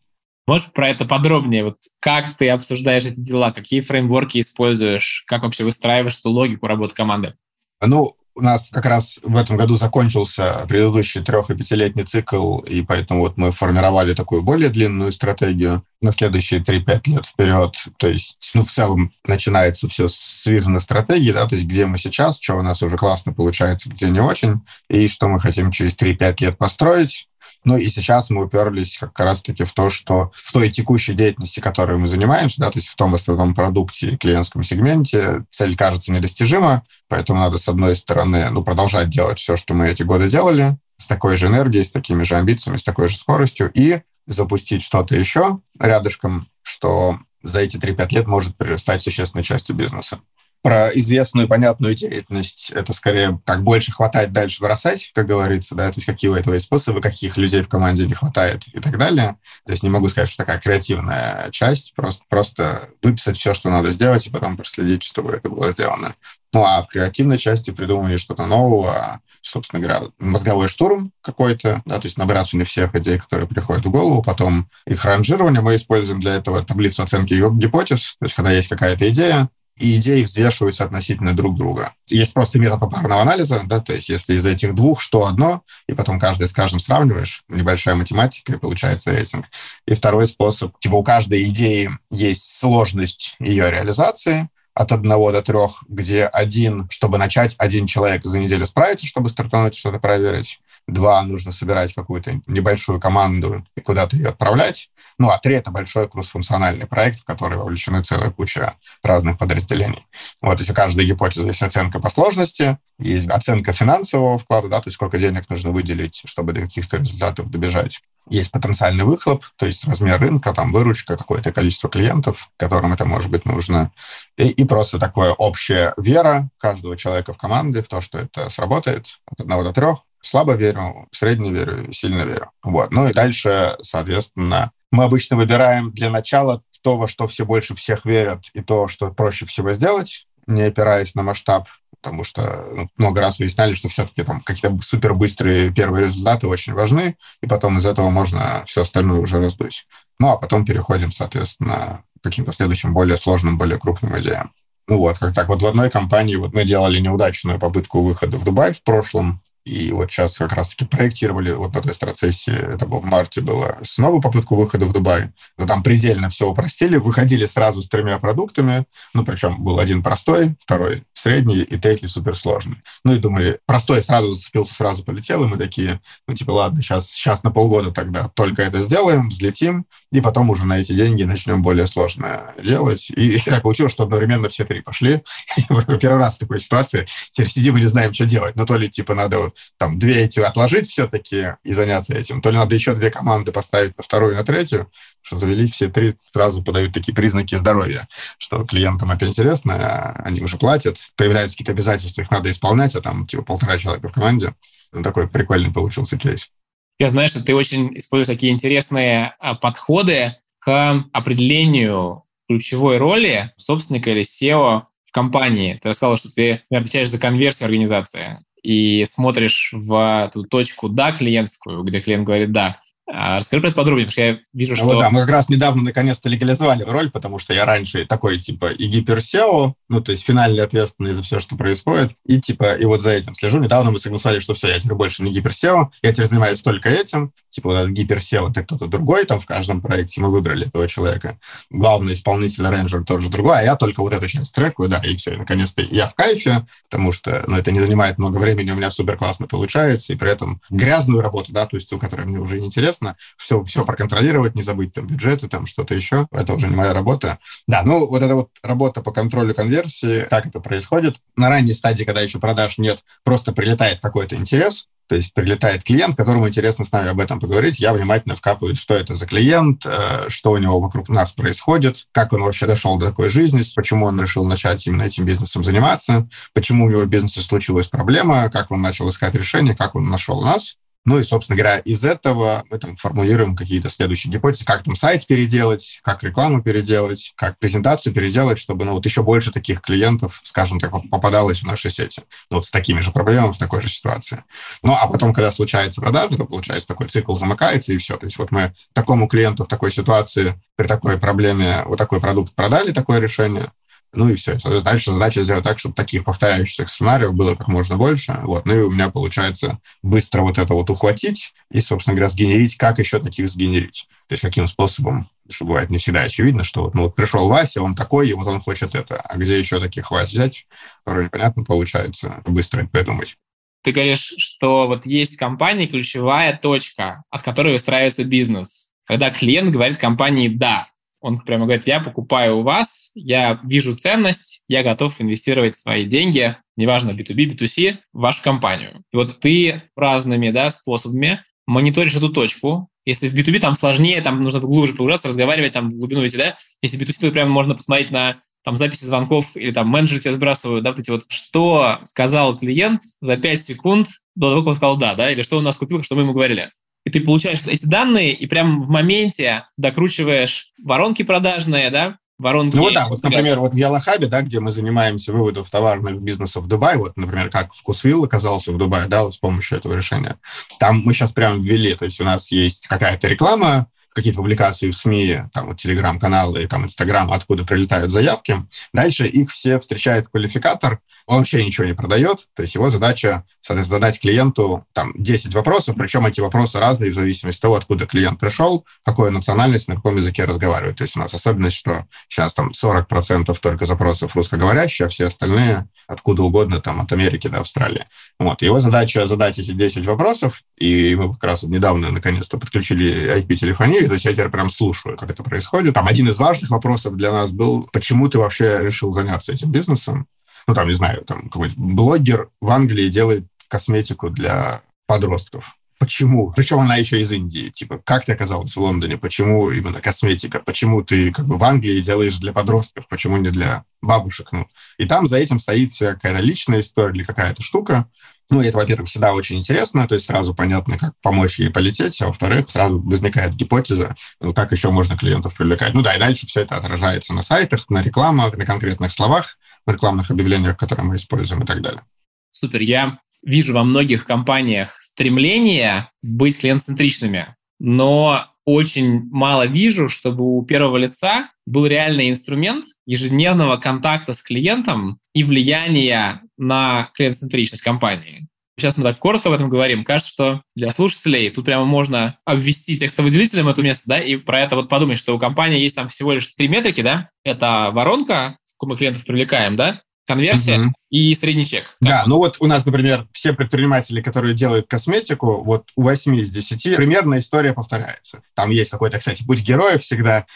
Можешь 0.46 0.72
про 0.72 0.90
это 0.90 1.06
подробнее? 1.06 1.64
Вот 1.64 1.78
как 2.00 2.36
ты 2.36 2.50
обсуждаешь 2.50 3.04
эти 3.06 3.20
дела? 3.20 3.50
Какие 3.50 3.80
фреймворки 3.80 4.40
используешь? 4.40 5.24
Как 5.26 5.42
вообще 5.42 5.64
выстраиваешь 5.64 6.18
эту 6.18 6.30
логику 6.30 6.66
работы 6.66 6.94
команды? 6.94 7.34
Ну, 7.80 8.16
у 8.36 8.40
нас 8.40 8.70
как 8.70 8.86
раз 8.86 9.20
в 9.22 9.36
этом 9.36 9.56
году 9.56 9.76
закончился 9.76 10.64
предыдущий 10.68 11.22
трех- 11.22 11.50
и 11.50 11.54
пятилетний 11.54 12.04
цикл, 12.04 12.58
и 12.60 12.82
поэтому 12.82 13.20
вот 13.20 13.36
мы 13.36 13.52
формировали 13.52 14.12
такую 14.12 14.42
более 14.42 14.70
длинную 14.70 15.12
стратегию 15.12 15.84
на 16.00 16.12
следующие 16.12 16.60
3-5 16.60 17.06
лет 17.06 17.26
вперед. 17.26 17.76
То 17.96 18.08
есть, 18.08 18.38
ну, 18.54 18.62
в 18.62 18.70
целом 18.70 19.12
начинается 19.24 19.88
все 19.88 20.08
с 20.08 20.46
вижена 20.46 20.80
стратегии, 20.80 21.32
да, 21.32 21.46
то 21.46 21.54
есть 21.54 21.66
где 21.66 21.86
мы 21.86 21.96
сейчас, 21.96 22.40
что 22.40 22.56
у 22.56 22.62
нас 22.62 22.82
уже 22.82 22.96
классно 22.96 23.32
получается, 23.32 23.88
где 23.88 24.10
не 24.10 24.20
очень, 24.20 24.62
и 24.88 25.06
что 25.06 25.28
мы 25.28 25.38
хотим 25.38 25.70
через 25.70 25.96
3-5 25.96 26.42
лет 26.42 26.58
построить. 26.58 27.28
Ну 27.64 27.78
и 27.78 27.88
сейчас 27.88 28.28
мы 28.30 28.44
уперлись 28.44 28.98
как 28.98 29.18
раз-таки 29.18 29.64
в 29.64 29.72
то, 29.72 29.88
что 29.88 30.30
в 30.34 30.52
той 30.52 30.68
текущей 30.70 31.14
деятельности, 31.14 31.60
которой 31.60 31.98
мы 31.98 32.08
занимаемся, 32.08 32.60
да, 32.60 32.70
то 32.70 32.78
есть 32.78 32.88
в 32.88 32.96
том 32.96 33.14
основном 33.14 33.54
продукте 33.54 34.16
клиентском 34.16 34.62
сегменте, 34.62 35.44
цель 35.50 35.76
кажется 35.76 36.12
недостижима, 36.12 36.84
поэтому 37.08 37.40
надо, 37.40 37.56
с 37.56 37.68
одной 37.68 37.96
стороны, 37.96 38.50
ну, 38.50 38.62
продолжать 38.62 39.08
делать 39.08 39.38
все, 39.38 39.56
что 39.56 39.72
мы 39.72 39.88
эти 39.88 40.02
годы 40.02 40.28
делали, 40.28 40.76
с 40.98 41.06
такой 41.06 41.36
же 41.36 41.46
энергией, 41.46 41.84
с 41.84 41.90
такими 41.90 42.22
же 42.22 42.36
амбициями, 42.36 42.76
с 42.76 42.84
такой 42.84 43.08
же 43.08 43.16
скоростью, 43.16 43.70
и 43.72 44.02
запустить 44.26 44.82
что-то 44.82 45.14
еще 45.16 45.60
рядышком, 45.78 46.48
что 46.62 47.18
за 47.42 47.60
эти 47.60 47.76
3-5 47.76 48.08
лет 48.14 48.26
может 48.26 48.56
стать 48.76 49.02
существенной 49.02 49.42
частью 49.42 49.74
бизнеса 49.76 50.20
про 50.64 50.88
известную 50.88 51.46
понятную 51.46 51.94
деятельность, 51.94 52.70
это 52.70 52.94
скорее 52.94 53.38
как 53.44 53.62
больше 53.62 53.92
хватать, 53.92 54.32
дальше 54.32 54.62
бросать, 54.62 55.10
как 55.14 55.26
говорится, 55.26 55.74
да, 55.74 55.88
то 55.88 55.98
есть 55.98 56.06
какие 56.06 56.30
у 56.30 56.34
этого 56.34 56.54
есть 56.54 56.64
способы, 56.64 57.02
каких 57.02 57.36
людей 57.36 57.60
в 57.60 57.68
команде 57.68 58.06
не 58.06 58.14
хватает 58.14 58.62
и 58.72 58.80
так 58.80 58.96
далее. 58.96 59.36
То 59.66 59.72
есть 59.72 59.82
не 59.82 59.90
могу 59.90 60.08
сказать, 60.08 60.30
что 60.30 60.38
такая 60.38 60.58
креативная 60.58 61.50
часть, 61.50 61.92
просто, 61.94 62.24
просто 62.30 62.88
выписать 63.02 63.36
все, 63.36 63.52
что 63.52 63.68
надо 63.68 63.90
сделать, 63.90 64.26
и 64.26 64.30
потом 64.30 64.56
проследить, 64.56 65.02
чтобы 65.02 65.32
это 65.32 65.50
было 65.50 65.70
сделано. 65.70 66.14
Ну, 66.54 66.64
а 66.64 66.80
в 66.80 66.86
креативной 66.86 67.36
части 67.36 67.70
придумали 67.70 68.16
что-то 68.16 68.46
нового, 68.46 69.20
собственно 69.42 69.82
говоря, 69.82 70.12
мозговой 70.18 70.68
штурм 70.68 71.12
какой-то, 71.20 71.82
да, 71.84 72.00
то 72.00 72.06
есть 72.06 72.16
набрасывание 72.16 72.64
всех 72.64 72.94
идей, 72.94 73.18
которые 73.18 73.46
приходят 73.46 73.84
в 73.84 73.90
голову, 73.90 74.22
потом 74.22 74.70
их 74.86 75.04
ранжирование 75.04 75.60
мы 75.60 75.74
используем 75.74 76.20
для 76.20 76.36
этого 76.36 76.64
таблицу 76.64 77.02
оценки 77.02 77.34
гипотез, 77.34 78.16
то 78.18 78.24
есть 78.24 78.34
когда 78.34 78.50
есть 78.50 78.70
какая-то 78.70 79.10
идея, 79.10 79.50
и 79.78 79.96
идеи 79.96 80.22
взвешиваются 80.22 80.84
относительно 80.84 81.34
друг 81.34 81.56
друга. 81.56 81.94
Есть 82.06 82.32
просто 82.32 82.58
метод 82.58 82.80
попарного 82.80 83.22
анализа, 83.22 83.62
да, 83.66 83.80
то 83.80 83.92
есть 83.92 84.08
если 84.08 84.34
из 84.34 84.46
этих 84.46 84.74
двух 84.74 85.00
что 85.00 85.26
одно, 85.26 85.62
и 85.88 85.94
потом 85.94 86.18
каждый 86.18 86.46
с 86.46 86.52
каждым 86.52 86.80
сравниваешь, 86.80 87.42
небольшая 87.48 87.94
математика, 87.94 88.54
и 88.54 88.58
получается 88.58 89.10
рейтинг. 89.10 89.46
И 89.86 89.94
второй 89.94 90.26
способ, 90.26 90.78
типа 90.78 90.94
у 90.94 91.02
каждой 91.02 91.44
идеи 91.44 91.90
есть 92.10 92.58
сложность 92.58 93.36
ее 93.40 93.70
реализации, 93.70 94.48
от 94.74 94.90
одного 94.90 95.30
до 95.30 95.40
трех, 95.40 95.84
где 95.88 96.24
один, 96.24 96.88
чтобы 96.90 97.16
начать, 97.16 97.54
один 97.58 97.86
человек 97.86 98.24
за 98.24 98.40
неделю 98.40 98.66
справится, 98.66 99.06
чтобы 99.06 99.28
стартануть, 99.28 99.76
что-то 99.76 100.00
проверить. 100.00 100.58
Два, 100.86 101.22
нужно 101.22 101.50
собирать 101.50 101.94
какую-то 101.94 102.40
небольшую 102.46 103.00
команду 103.00 103.64
и 103.76 103.80
куда-то 103.80 104.16
ее 104.16 104.28
отправлять. 104.28 104.90
Ну, 105.18 105.30
а 105.30 105.38
три— 105.38 105.54
это 105.56 105.70
большой 105.70 106.08
кроссфункциональный 106.08 106.86
проект, 106.86 107.20
в 107.20 107.24
который 107.24 107.56
вовлечены 107.56 108.02
целая 108.02 108.30
куча 108.30 108.76
разных 109.02 109.38
подразделений. 109.38 110.06
Вот, 110.40 110.60
у 110.60 110.74
каждой 110.74 111.06
гипотезы 111.06 111.46
есть 111.46 111.62
оценка 111.62 112.00
по 112.00 112.10
сложности, 112.10 112.78
есть 112.98 113.28
оценка 113.28 113.72
финансового 113.72 114.38
вклада, 114.38 114.68
да, 114.68 114.80
то 114.80 114.88
есть 114.88 114.96
сколько 114.96 115.18
денег 115.18 115.48
нужно 115.48 115.70
выделить, 115.70 116.22
чтобы 116.26 116.52
до 116.52 116.62
каких-то 116.62 116.96
результатов 116.96 117.48
добежать. 117.48 118.02
Есть 118.28 118.50
потенциальный 118.50 119.04
выхлоп, 119.04 119.44
то 119.56 119.66
есть 119.66 119.86
размер 119.86 120.18
рынка, 120.18 120.52
там 120.52 120.72
выручка, 120.72 121.16
какое-то 121.16 121.52
количество 121.52 121.90
клиентов, 121.90 122.48
которым 122.56 122.92
это 122.92 123.04
может 123.04 123.30
быть 123.30 123.44
нужно. 123.44 123.92
И, 124.36 124.48
и 124.48 124.64
просто 124.64 124.98
такое 124.98 125.32
общая 125.32 125.94
вера 125.96 126.48
каждого 126.58 126.96
человека 126.96 127.32
в 127.32 127.38
команде 127.38 127.82
в 127.82 127.88
то, 127.88 128.00
что 128.00 128.18
это 128.18 128.48
сработает 128.50 129.18
от 129.26 129.40
одного 129.40 129.62
до 129.62 129.72
трех. 129.72 129.98
Слабо 130.24 130.54
верю, 130.54 131.06
средне 131.12 131.52
верю, 131.52 131.92
сильно 131.92 132.22
верю. 132.22 132.50
Вот. 132.62 132.92
Ну 132.92 133.08
и 133.08 133.12
дальше, 133.12 133.76
соответственно, 133.82 134.72
мы 134.90 135.04
обычно 135.04 135.36
выбираем 135.36 135.92
для 135.92 136.08
начала 136.10 136.62
то, 136.82 136.96
во 136.96 137.08
что 137.08 137.26
все 137.26 137.44
больше 137.44 137.74
всех 137.74 138.04
верят, 138.04 138.44
и 138.52 138.60
то, 138.60 138.88
что 138.88 139.10
проще 139.10 139.46
всего 139.46 139.72
сделать, 139.72 140.26
не 140.46 140.62
опираясь 140.62 141.14
на 141.14 141.22
масштаб, 141.22 141.66
потому 142.00 142.22
что 142.22 142.66
ну, 142.70 142.88
много 142.98 143.22
раз 143.22 143.38
выясняли, 143.38 143.72
что 143.72 143.88
все-таки 143.88 144.22
там 144.22 144.42
какие-то 144.42 144.78
супер 144.82 145.14
быстрые 145.14 145.72
первые 145.72 146.04
результаты 146.04 146.46
очень 146.46 146.74
важны, 146.74 147.16
и 147.42 147.46
потом 147.46 147.78
из 147.78 147.86
этого 147.86 148.10
можно 148.10 148.62
все 148.66 148.82
остальное 148.82 149.20
уже 149.20 149.40
раздуть. 149.40 149.86
Ну, 150.18 150.28
а 150.28 150.36
потом 150.36 150.66
переходим, 150.66 151.10
соответственно, 151.10 152.04
к 152.20 152.24
каким-то 152.24 152.52
следующим 152.52 152.92
более 152.92 153.16
сложным, 153.16 153.56
более 153.56 153.78
крупным 153.78 154.18
идеям. 154.20 154.52
Ну 154.86 154.98
вот, 154.98 155.18
как 155.18 155.34
так 155.34 155.48
вот 155.48 155.62
в 155.62 155.66
одной 155.66 155.88
компании 155.88 156.36
вот 156.36 156.52
мы 156.52 156.64
делали 156.64 157.00
неудачную 157.00 157.58
попытку 157.58 158.02
выхода 158.02 158.36
в 158.36 158.44
Дубай 158.44 158.74
в 158.74 158.82
прошлом, 158.82 159.40
и 159.64 159.92
вот 159.92 160.10
сейчас 160.10 160.36
как 160.36 160.52
раз-таки 160.52 160.84
проектировали 160.84 161.52
вот 161.52 161.74
на 161.74 161.80
той 161.80 161.94
страцессии, 161.94 162.54
это 162.54 162.86
было 162.86 163.00
в 163.00 163.04
марте 163.04 163.40
было, 163.40 163.78
снова 163.82 164.20
попытку 164.20 164.56
выхода 164.56 164.84
в 164.86 164.92
Дубай. 164.92 165.32
Но 165.56 165.66
там 165.66 165.82
предельно 165.82 166.28
все 166.28 166.48
упростили, 166.48 166.96
выходили 166.96 167.46
сразу 167.46 167.80
с 167.80 167.88
тремя 167.88 168.18
продуктами, 168.18 168.84
ну, 169.14 169.24
причем 169.24 169.62
был 169.62 169.78
один 169.78 170.02
простой, 170.02 170.56
второй 170.60 171.04
средний 171.14 171.60
и 171.60 171.78
третий 171.78 172.08
суперсложный. 172.08 172.82
Ну, 173.04 173.14
и 173.14 173.18
думали, 173.18 173.58
простой 173.66 174.02
сразу 174.02 174.32
зацепился, 174.32 174.74
сразу 174.74 175.02
полетел, 175.02 175.44
и 175.44 175.46
мы 175.46 175.56
такие, 175.56 176.00
ну, 176.28 176.34
типа, 176.34 176.50
ладно, 176.50 176.82
сейчас, 176.82 177.10
сейчас 177.10 177.42
на 177.42 177.50
полгода 177.50 177.90
тогда 177.90 178.28
только 178.28 178.62
это 178.62 178.80
сделаем, 178.80 179.30
взлетим, 179.30 179.86
и 180.12 180.20
потом 180.20 180.50
уже 180.50 180.66
на 180.66 180.78
эти 180.78 180.94
деньги 180.94 181.22
начнем 181.22 181.62
более 181.62 181.86
сложное 181.86 182.54
делать. 182.62 183.10
И, 183.10 183.36
и 183.36 183.40
так 183.44 183.62
получилось, 183.62 183.92
что 183.92 184.04
одновременно 184.04 184.50
все 184.50 184.66
три 184.66 184.82
пошли. 184.82 185.22
Первый 186.00 186.18
раз 186.18 186.36
в 186.36 186.40
такой 186.40 186.58
ситуации. 186.58 187.06
Теперь 187.30 187.48
сидим 187.48 187.76
и 187.78 187.80
не 187.80 187.86
знаем, 187.86 188.12
что 188.12 188.26
делать. 188.26 188.54
Ну, 188.56 188.66
то 188.66 188.76
ли, 188.76 188.90
типа, 188.90 189.14
надо 189.14 189.53
там 189.78 189.98
две 189.98 190.24
эти 190.24 190.40
отложить 190.40 190.88
все-таки 190.88 191.54
и 191.62 191.72
заняться 191.72 192.14
этим, 192.14 192.40
то 192.40 192.50
ли 192.50 192.56
надо 192.56 192.74
еще 192.74 192.94
две 192.94 193.10
команды 193.10 193.52
поставить 193.52 193.96
на 193.96 194.02
вторую 194.02 194.32
и 194.32 194.36
на 194.36 194.44
третью, 194.44 194.90
что 195.22 195.36
завели 195.36 195.66
все 195.66 195.88
три, 195.88 196.16
сразу 196.30 196.62
подают 196.62 196.92
такие 196.92 197.14
признаки 197.14 197.54
здоровья, 197.54 198.08
что 198.38 198.64
клиентам 198.64 199.10
это 199.10 199.26
интересно, 199.26 200.12
они 200.24 200.40
уже 200.40 200.58
платят, 200.58 200.96
появляются 201.16 201.56
какие-то 201.56 201.72
обязательства, 201.72 202.22
их 202.22 202.30
надо 202.30 202.50
исполнять, 202.50 202.94
а 202.94 203.00
там 203.00 203.26
типа 203.26 203.42
полтора 203.42 203.78
человека 203.78 204.08
в 204.08 204.12
команде. 204.12 204.54
Ну, 204.92 205.02
такой 205.02 205.28
прикольный 205.28 205.72
получился 205.72 206.16
кейс. 206.16 206.50
Я 206.98 207.10
знаю, 207.10 207.28
что 207.28 207.42
ты 207.42 207.54
очень 207.54 207.96
используешь 207.96 208.36
такие 208.36 208.52
интересные 208.52 209.34
а, 209.40 209.54
подходы 209.54 210.36
к 210.60 211.04
определению 211.12 212.22
ключевой 212.48 212.98
роли 212.98 213.52
собственника 213.56 214.10
или 214.10 214.22
SEO 214.22 214.82
в 215.04 215.12
компании. 215.12 215.78
Ты 215.82 215.88
рассказал, 215.88 216.16
что 216.16 216.28
ты 216.28 216.62
отвечаешь 216.70 217.10
за 217.10 217.18
конверсию 217.18 217.66
организации 217.66 218.38
и 218.64 219.04
смотришь 219.04 219.70
в 219.72 220.24
эту 220.24 220.42
точку 220.42 220.88
«да» 220.88 221.12
клиентскую, 221.12 221.84
где 221.84 222.00
клиент 222.00 222.24
говорит 222.24 222.50
«да», 222.50 222.80
а 223.06 223.38
расскажи 223.38 223.60
про 223.60 223.68
это 223.68 223.76
подробнее, 223.76 224.06
потому 224.06 224.12
что 224.12 224.22
я 224.22 224.38
вижу, 224.54 224.72
ну, 224.72 224.76
что... 224.76 224.86
Вот, 224.86 225.00
да, 225.00 225.10
мы 225.10 225.20
как 225.20 225.30
раз 225.30 225.48
недавно 225.50 225.82
наконец-то 225.82 226.28
легализовали 226.28 226.84
роль, 226.84 227.10
потому 227.10 227.38
что 227.38 227.52
я 227.52 227.66
раньше 227.66 228.06
такой, 228.06 228.38
типа, 228.38 228.66
и 228.72 228.86
гиперсео, 228.86 229.74
ну, 229.88 230.00
то 230.00 230.12
есть 230.12 230.24
финальный 230.24 230.62
ответственный 230.62 231.12
за 231.12 231.22
все, 231.22 231.38
что 231.38 231.56
происходит, 231.56 232.12
и, 232.24 232.40
типа, 232.40 232.74
и 232.74 232.84
вот 232.86 233.02
за 233.02 233.10
этим 233.10 233.34
слежу. 233.34 233.58
Недавно 233.58 233.90
мы 233.90 233.98
согласовали, 233.98 234.38
что 234.38 234.54
все, 234.54 234.68
я 234.68 234.80
теперь 234.80 234.96
больше 234.96 235.22
не 235.22 235.32
гиперсео, 235.32 235.90
я 236.02 236.12
теперь 236.12 236.26
занимаюсь 236.26 236.62
только 236.62 236.88
этим, 236.88 237.32
типа, 237.50 237.70
вот 237.70 237.76
этот 237.76 237.90
гиперсео, 237.90 238.48
это 238.48 238.64
кто-то 238.64 238.86
другой 238.86 239.24
там 239.26 239.38
в 239.38 239.46
каждом 239.46 239.82
проекте, 239.82 240.22
мы 240.22 240.30
выбрали 240.30 240.66
этого 240.66 240.88
человека. 240.88 241.38
Главный 241.70 242.14
исполнитель, 242.14 242.66
рейнджер 242.66 243.04
тоже 243.04 243.28
другой, 243.28 243.58
а 243.58 243.62
я 243.62 243.76
только 243.76 244.00
вот 244.00 244.14
эту 244.14 244.26
часть 244.26 244.54
трекаю, 244.54 244.88
да, 244.88 244.98
и 245.04 245.14
все, 245.16 245.34
и 245.34 245.36
наконец-то 245.36 245.82
я 245.82 246.08
в 246.08 246.14
кайфе, 246.14 246.66
потому 246.88 247.12
что, 247.12 247.44
ну, 247.46 247.56
это 247.56 247.70
не 247.70 247.80
занимает 247.80 248.16
много 248.16 248.38
времени, 248.38 248.70
у 248.70 248.76
меня 248.76 248.90
супер 248.90 249.16
классно 249.16 249.46
получается, 249.46 250.12
и 250.12 250.16
при 250.16 250.30
этом 250.30 250.62
грязную 250.70 251.20
работу, 251.20 251.52
да, 251.52 251.66
то 251.66 251.76
есть 251.76 251.90
ту, 251.90 251.98
которая 251.98 252.26
мне 252.26 252.38
уже 252.38 252.58
не 252.58 252.66
интересна, 252.66 252.93
интересно, 252.94 253.16
все, 253.36 253.64
все 253.64 253.84
проконтролировать, 253.84 254.54
не 254.54 254.62
забыть 254.62 254.92
там 254.92 255.06
бюджеты, 255.06 255.48
там 255.48 255.66
что-то 255.66 255.94
еще. 255.94 256.26
Это 256.30 256.54
уже 256.54 256.68
не 256.68 256.76
моя 256.76 256.92
работа. 256.92 257.38
Да, 257.66 257.82
ну 257.84 258.06
вот 258.06 258.22
эта 258.22 258.34
вот 258.34 258.50
работа 258.62 259.02
по 259.02 259.12
контролю 259.12 259.54
конверсии, 259.54 260.26
как 260.30 260.46
это 260.46 260.60
происходит. 260.60 261.16
На 261.36 261.48
ранней 261.48 261.74
стадии, 261.74 262.04
когда 262.04 262.20
еще 262.20 262.38
продаж 262.38 262.78
нет, 262.78 263.00
просто 263.24 263.52
прилетает 263.52 264.00
какой-то 264.00 264.36
интерес, 264.36 264.86
то 265.06 265.16
есть 265.16 265.34
прилетает 265.34 265.84
клиент, 265.84 266.16
которому 266.16 266.48
интересно 266.48 266.84
с 266.84 266.92
нами 266.92 267.10
об 267.10 267.20
этом 267.20 267.38
поговорить. 267.38 267.78
Я 267.78 267.92
внимательно 267.92 268.36
вкапываю, 268.36 268.74
что 268.74 268.94
это 268.94 269.14
за 269.14 269.26
клиент, 269.26 269.84
э, 269.84 270.28
что 270.28 270.52
у 270.52 270.58
него 270.58 270.80
вокруг 270.80 271.10
нас 271.10 271.32
происходит, 271.32 272.06
как 272.12 272.32
он 272.32 272.42
вообще 272.42 272.66
дошел 272.66 272.96
до 272.98 273.06
такой 273.06 273.28
жизни, 273.28 273.62
почему 273.76 274.06
он 274.06 274.20
решил 274.20 274.46
начать 274.46 274.86
именно 274.86 275.02
этим 275.02 275.26
бизнесом 275.26 275.62
заниматься, 275.62 276.26
почему 276.54 276.86
у 276.86 276.90
него 276.90 277.02
в 277.02 277.08
бизнесе 277.08 277.42
случилась 277.42 277.88
проблема, 277.88 278.48
как 278.50 278.70
он 278.70 278.80
начал 278.80 279.08
искать 279.08 279.34
решение, 279.34 279.76
как 279.76 279.94
он 279.94 280.08
нашел 280.08 280.40
нас. 280.42 280.76
Ну 281.04 281.18
и, 281.18 281.22
собственно 281.22 281.56
говоря, 281.56 281.78
из 281.78 282.04
этого 282.04 282.64
мы 282.70 282.78
там 282.78 282.96
формулируем 282.96 283.54
какие-то 283.54 283.90
следующие 283.90 284.32
гипотезы, 284.32 284.64
как 284.64 284.84
там 284.84 284.96
сайт 284.96 285.26
переделать, 285.26 286.00
как 286.02 286.22
рекламу 286.22 286.62
переделать, 286.62 287.32
как 287.36 287.58
презентацию 287.58 288.14
переделать, 288.14 288.58
чтобы 288.58 288.86
ну, 288.86 288.92
вот 288.92 289.04
еще 289.04 289.22
больше 289.22 289.52
таких 289.52 289.82
клиентов, 289.82 290.40
скажем 290.44 290.80
так, 290.80 290.92
попадалось 291.10 291.60
в 291.60 291.66
наши 291.66 291.90
сети. 291.90 292.22
Ну, 292.50 292.56
вот 292.56 292.64
с 292.64 292.70
такими 292.70 293.00
же 293.00 293.12
проблемами 293.12 293.52
в 293.52 293.58
такой 293.58 293.82
же 293.82 293.88
ситуации. 293.88 294.44
Ну, 294.82 294.94
а 294.94 295.06
потом, 295.06 295.34
когда 295.34 295.50
случается 295.50 296.00
продажа, 296.00 296.36
то, 296.36 296.46
получается, 296.46 296.88
такой 296.88 297.06
цикл 297.06 297.34
замыкается, 297.34 297.92
и 297.92 297.98
все. 297.98 298.16
То 298.16 298.24
есть 298.24 298.38
вот 298.38 298.50
мы 298.50 298.72
такому 298.94 299.28
клиенту 299.28 299.64
в 299.64 299.68
такой 299.68 299.92
ситуации, 299.92 300.58
при 300.76 300.86
такой 300.86 301.18
проблеме, 301.18 301.84
вот 301.84 301.98
такой 301.98 302.20
продукт 302.20 302.54
продали, 302.54 302.92
такое 302.92 303.20
решение, 303.20 303.72
ну 304.14 304.28
и 304.28 304.34
все. 304.34 304.56
Дальше 304.82 305.10
задача 305.12 305.42
сделать 305.42 305.64
так, 305.64 305.78
чтобы 305.78 305.94
таких 305.94 306.24
повторяющихся 306.24 306.86
сценариев 306.86 307.34
было 307.34 307.54
как 307.54 307.68
можно 307.68 307.96
больше. 307.96 308.40
Вот. 308.42 308.66
Ну 308.66 308.74
и 308.74 308.78
у 308.80 308.90
меня 308.90 309.10
получается 309.10 309.78
быстро 310.02 310.42
вот 310.42 310.58
это 310.58 310.74
вот 310.74 310.90
ухватить 310.90 311.52
и, 311.70 311.80
собственно 311.80 312.16
говоря, 312.16 312.30
сгенерить, 312.30 312.76
как 312.76 312.98
еще 312.98 313.18
таких 313.18 313.48
сгенерить. 313.48 314.06
То 314.28 314.32
есть 314.32 314.42
каким 314.42 314.66
способом, 314.66 315.28
что 315.50 315.64
бывает 315.66 315.90
не 315.90 315.98
всегда 315.98 316.22
очевидно, 316.22 316.64
что 316.64 316.84
вот, 316.84 316.94
ну, 316.94 317.02
вот 317.02 317.14
пришел 317.14 317.48
Вася, 317.48 317.82
он 317.82 317.94
такой, 317.94 318.30
и 318.30 318.34
вот 318.34 318.46
он 318.46 318.60
хочет 318.60 318.94
это. 318.94 319.20
А 319.20 319.36
где 319.36 319.58
еще 319.58 319.80
таких 319.80 320.10
Вась 320.10 320.32
взять? 320.32 320.66
Порой 321.04 321.24
непонятно 321.24 321.64
получается 321.64 322.42
быстро 322.44 322.82
это 322.82 322.90
придумать. 322.90 323.36
Ты 323.82 323.92
говоришь, 323.92 324.34
что 324.38 324.86
вот 324.86 325.04
есть 325.04 325.36
в 325.36 325.38
компании 325.38 325.86
ключевая 325.86 326.56
точка, 326.56 327.22
от 327.28 327.42
которой 327.42 327.74
выстраивается 327.74 328.24
бизнес. 328.24 328.92
Когда 329.06 329.30
клиент 329.30 329.72
говорит 329.72 329.98
компании 329.98 330.48
«да», 330.48 330.88
он 331.24 331.40
прямо 331.40 331.64
говорит, 331.64 331.86
я 331.86 332.00
покупаю 332.00 332.58
у 332.58 332.62
вас, 332.62 333.10
я 333.14 333.58
вижу 333.64 333.96
ценность, 333.96 334.62
я 334.68 334.82
готов 334.82 335.18
инвестировать 335.22 335.74
свои 335.74 336.04
деньги, 336.04 336.54
неважно, 336.76 337.12
B2B, 337.12 337.54
B2C, 337.54 337.96
в 338.12 338.20
вашу 338.20 338.42
компанию. 338.42 339.02
И 339.10 339.16
вот 339.16 339.40
ты 339.40 339.84
разными 339.96 340.50
да, 340.50 340.70
способами 340.70 341.42
мониторишь 341.66 342.14
эту 342.14 342.28
точку, 342.28 342.90
Если 343.06 343.28
в 343.28 343.34
B2B 343.34 343.58
там 343.58 343.74
сложнее, 343.74 344.20
там 344.20 344.42
нужно 344.42 344.60
глубже 344.60 344.92
погружаться, 344.92 345.28
разговаривать 345.28 345.72
там 345.72 345.96
глубину 345.96 346.22
эти, 346.22 346.36
да? 346.36 346.58
Если 346.82 347.00
B2C, 347.00 347.20
то 347.20 347.30
прямо 347.30 347.50
можно 347.50 347.74
посмотреть 347.74 348.10
на 348.10 348.42
там 348.62 348.76
записи 348.76 349.06
звонков 349.06 349.56
или 349.56 349.72
там 349.72 349.88
менеджеры 349.88 350.20
тебе 350.20 350.34
сбрасывают, 350.34 350.84
да, 350.84 350.90
вот 350.90 351.00
эти 351.00 351.10
вот, 351.10 351.22
что 351.28 352.00
сказал 352.02 352.58
клиент 352.58 353.00
за 353.22 353.38
5 353.38 353.62
секунд 353.62 354.08
до 354.34 354.50
того, 354.50 354.60
как 354.60 354.68
он 354.68 354.74
сказал 354.74 354.96
да, 354.98 355.14
да, 355.14 355.30
или 355.30 355.40
что 355.40 355.56
он 355.56 355.64
нас 355.64 355.78
купил, 355.78 356.02
что 356.02 356.16
мы 356.16 356.22
ему 356.22 356.34
говорили. 356.34 356.70
И 357.04 357.10
ты 357.10 357.20
получаешь 357.20 357.62
эти 357.66 357.84
данные 357.84 358.32
и 358.32 358.46
прям 358.46 358.82
в 358.82 358.90
моменте 358.90 359.66
докручиваешь 359.76 360.72
воронки 360.82 361.22
продажные, 361.22 361.90
да, 361.90 362.18
воронки. 362.38 362.76
Ну 362.76 362.82
вот 362.82 362.94
да, 362.94 363.08
вот, 363.08 363.22
например, 363.22 363.60
вот 363.60 363.74
в 363.74 363.76
Ялахабе, 363.76 364.26
да, 364.26 364.42
где 364.42 364.60
мы 364.60 364.70
занимаемся 364.70 365.32
выводом 365.32 365.64
товарных 365.64 366.20
бизнесов 366.20 366.64
в 366.64 366.66
Дубай, 366.66 366.96
вот, 366.96 367.16
например, 367.16 367.50
как 367.50 367.74
Вкусвилл 367.74 368.24
оказался 368.24 368.72
в 368.72 368.78
Дубае, 368.78 369.06
да, 369.06 369.24
вот 369.24 369.34
с 369.34 369.38
помощью 369.38 369.78
этого 369.78 369.94
решения. 369.94 370.38
Там 370.78 371.02
мы 371.04 371.12
сейчас 371.12 371.32
прям 371.32 371.62
ввели, 371.62 371.94
то 371.94 372.04
есть 372.06 372.20
у 372.20 372.24
нас 372.24 372.50
есть 372.50 372.86
какая-то 372.86 373.28
реклама, 373.28 373.88
какие-то 374.14 374.38
публикации 374.38 374.90
в 374.90 374.94
СМИ, 374.94 375.42
там 375.52 375.66
вот 375.68 375.78
телеграм-каналы, 375.78 376.66
там 376.68 376.84
Инстаграм, 376.84 377.32
откуда 377.32 377.64
прилетают 377.64 378.12
заявки. 378.12 378.64
Дальше 378.92 379.26
их 379.26 379.50
все 379.50 379.78
встречает 379.78 380.28
квалификатор, 380.28 381.00
он 381.26 381.38
вообще 381.38 381.64
ничего 381.64 381.86
не 381.86 381.94
продает, 381.94 382.46
то 382.54 382.62
есть 382.62 382.74
его 382.74 382.88
задача, 382.88 383.44
задать 383.62 384.20
клиенту 384.20 384.86
там 384.92 385.12
10 385.16 385.54
вопросов, 385.54 385.96
причем 385.96 386.26
эти 386.26 386.40
вопросы 386.40 386.78
разные 386.78 387.10
в 387.10 387.14
зависимости 387.14 387.58
от 387.58 387.62
того, 387.62 387.76
откуда 387.76 388.06
клиент 388.06 388.38
пришел, 388.38 388.84
какой 389.04 389.30
национальность, 389.30 389.88
на 389.88 389.96
каком 389.96 390.16
языке 390.16 390.44
разговаривает. 390.44 390.96
То 390.96 391.04
есть 391.04 391.16
у 391.16 391.20
нас 391.20 391.32
особенность, 391.32 391.76
что 391.76 392.06
сейчас 392.28 392.52
там 392.52 392.70
40% 392.70 393.56
только 393.60 393.86
запросов 393.86 394.36
русскоговорящие, 394.36 395.06
а 395.06 395.08
все 395.08 395.26
остальные 395.26 395.88
откуда 396.06 396.42
угодно, 396.42 396.80
там 396.80 397.00
от 397.00 397.10
Америки 397.12 397.48
до 397.48 397.60
Австралии. 397.60 398.06
Вот. 398.38 398.60
Его 398.60 398.78
задача 398.78 399.24
задать 399.26 399.58
эти 399.58 399.72
10 399.72 400.04
вопросов, 400.04 400.62
и 400.78 401.14
мы 401.14 401.32
как 401.32 401.44
раз 401.44 401.62
вот 401.62 401.70
недавно 401.70 402.10
наконец-то 402.10 402.58
подключили 402.58 403.38
IP-телефонию, 403.38 404.06
то 404.08 404.14
есть 404.14 404.26
я 404.26 404.32
теперь 404.32 404.50
прям 404.50 404.68
слушаю, 404.68 405.16
как 405.16 405.30
это 405.30 405.42
происходит. 405.42 405.94
Там 405.94 406.06
один 406.06 406.28
из 406.28 406.38
важных 406.38 406.70
вопросов 406.70 407.16
для 407.16 407.32
нас 407.32 407.50
был, 407.50 407.88
почему 407.92 408.28
ты 408.28 408.38
вообще 408.38 408.80
решил 408.80 409.12
заняться 409.12 409.52
этим 409.52 409.70
бизнесом? 409.70 410.26
Ну, 410.66 410.74
там, 410.74 410.88
не 410.88 410.94
знаю, 410.94 411.24
там 411.24 411.48
какой-нибудь 411.48 411.78
блогер 411.78 412.50
в 412.60 412.70
Англии 412.70 413.08
делает 413.08 413.46
косметику 413.68 414.30
для 414.30 414.82
подростков. 415.06 415.76
Почему? 415.98 416.52
Причем 416.54 416.80
она 416.80 416.96
еще 416.96 417.20
из 417.20 417.32
Индии. 417.32 417.70
Типа, 417.70 418.00
как 418.04 418.24
ты 418.24 418.32
оказалась 418.32 418.74
в 418.74 418.80
Лондоне? 418.80 419.16
Почему 419.16 419.70
именно 419.70 420.00
косметика? 420.00 420.60
Почему 420.60 421.02
ты 421.02 421.32
как 421.32 421.46
бы 421.46 421.56
в 421.56 421.64
Англии 421.64 422.00
делаешь 422.00 422.38
для 422.38 422.52
подростков? 422.52 423.06
Почему 423.08 423.36
не 423.36 423.50
для 423.50 423.84
бабушек? 424.02 424.48
Ну, 424.52 424.68
и 424.98 425.06
там 425.06 425.26
за 425.26 425.38
этим 425.38 425.58
стоит 425.58 425.90
вся 425.90 426.14
какая-то 426.14 426.40
личная 426.40 426.80
история 426.80 427.14
или 427.14 427.22
какая-то 427.22 427.62
штука. 427.62 428.08
Ну, 428.50 428.60
это, 428.60 428.76
во-первых, 428.76 429.08
всегда 429.08 429.32
очень 429.32 429.56
интересно, 429.56 430.06
то 430.06 430.14
есть 430.14 430.26
сразу 430.26 430.54
понятно, 430.54 430.98
как 430.98 431.14
помочь 431.22 431.58
ей 431.58 431.70
полететь, 431.70 432.20
а 432.20 432.26
во-вторых, 432.26 432.68
сразу 432.68 433.00
возникает 433.00 433.54
гипотеза, 433.54 434.16
ну, 434.40 434.52
как 434.52 434.70
еще 434.72 434.90
можно 434.90 435.16
клиентов 435.16 435.56
привлекать. 435.56 435.94
Ну 435.94 436.02
да, 436.02 436.14
и 436.14 436.18
дальше 436.18 436.46
все 436.46 436.60
это 436.60 436.76
отражается 436.76 437.32
на 437.32 437.40
сайтах, 437.40 437.88
на 437.88 438.02
рекламах, 438.02 438.56
на 438.56 438.66
конкретных 438.66 439.12
словах, 439.12 439.56
в 439.86 439.90
рекламных 439.90 440.30
объявлениях, 440.30 440.76
которые 440.76 441.06
мы 441.06 441.16
используем 441.16 441.62
и 441.62 441.66
так 441.66 441.82
далее. 441.82 442.02
Супер. 442.50 442.80
Я 442.80 443.18
вижу 443.42 443.74
во 443.74 443.84
многих 443.84 444.24
компаниях 444.24 444.98
стремление 444.98 446.10
быть 446.22 446.58
клиент-центричными, 446.58 447.54
но 447.78 448.46
очень 448.64 449.28
мало 449.30 449.66
вижу, 449.66 450.08
чтобы 450.08 450.56
у 450.56 450.64
первого 450.64 450.96
лица 450.96 451.50
был 451.66 451.86
реальный 451.86 452.30
инструмент 452.30 452.84
ежедневного 453.06 453.76
контакта 453.76 454.32
с 454.32 454.42
клиентом 454.42 455.18
и 455.34 455.44
влияния 455.44 456.42
на 456.56 457.10
клиент-центричность 457.14 457.82
компании. 457.82 458.46
Сейчас 458.76 458.96
мы 458.96 459.04
так 459.04 459.18
коротко 459.20 459.48
об 459.48 459.54
этом 459.54 459.68
говорим. 459.68 460.04
Кажется, 460.04 460.32
что 460.32 460.62
для 460.74 460.90
слушателей 460.90 461.48
тут 461.50 461.64
прямо 461.64 461.84
можно 461.84 462.38
обвести 462.44 462.98
текстовыделителем 462.98 463.68
это 463.68 463.82
место, 463.82 464.04
да, 464.08 464.20
и 464.20 464.36
про 464.36 464.60
это 464.60 464.74
вот 464.74 464.88
подумать, 464.88 465.18
что 465.18 465.36
у 465.36 465.38
компании 465.38 465.80
есть 465.80 465.94
там 465.94 466.08
всего 466.08 466.32
лишь 466.32 466.48
три 466.54 466.66
метрики, 466.66 467.00
да, 467.00 467.30
это 467.44 467.90
воронка, 467.92 468.58
мы 468.86 468.96
клиентов 468.96 469.24
привлекаем, 469.24 469.76
да, 469.76 470.02
конверсия 470.26 470.80
угу. 470.80 470.92
и 471.10 471.34
средний 471.34 471.66
чек. 471.66 471.84
Да, 472.00 472.24
ну 472.26 472.36
вот 472.36 472.56
у 472.60 472.66
нас, 472.66 472.84
например, 472.84 473.26
все 473.32 473.52
предприниматели, 473.52 474.22
которые 474.22 474.54
делают 474.54 474.86
косметику, 474.88 475.62
вот 475.62 475.90
у 475.96 476.02
8 476.02 476.36
из 476.36 476.50
10 476.50 476.96
примерно 476.96 477.38
история 477.38 477.72
повторяется. 477.72 478.42
Там 478.54 478.70
есть 478.70 478.90
какой-то, 478.90 479.18
кстати, 479.18 479.44
путь 479.44 479.62
героя 479.62 479.98
всегда, 479.98 480.46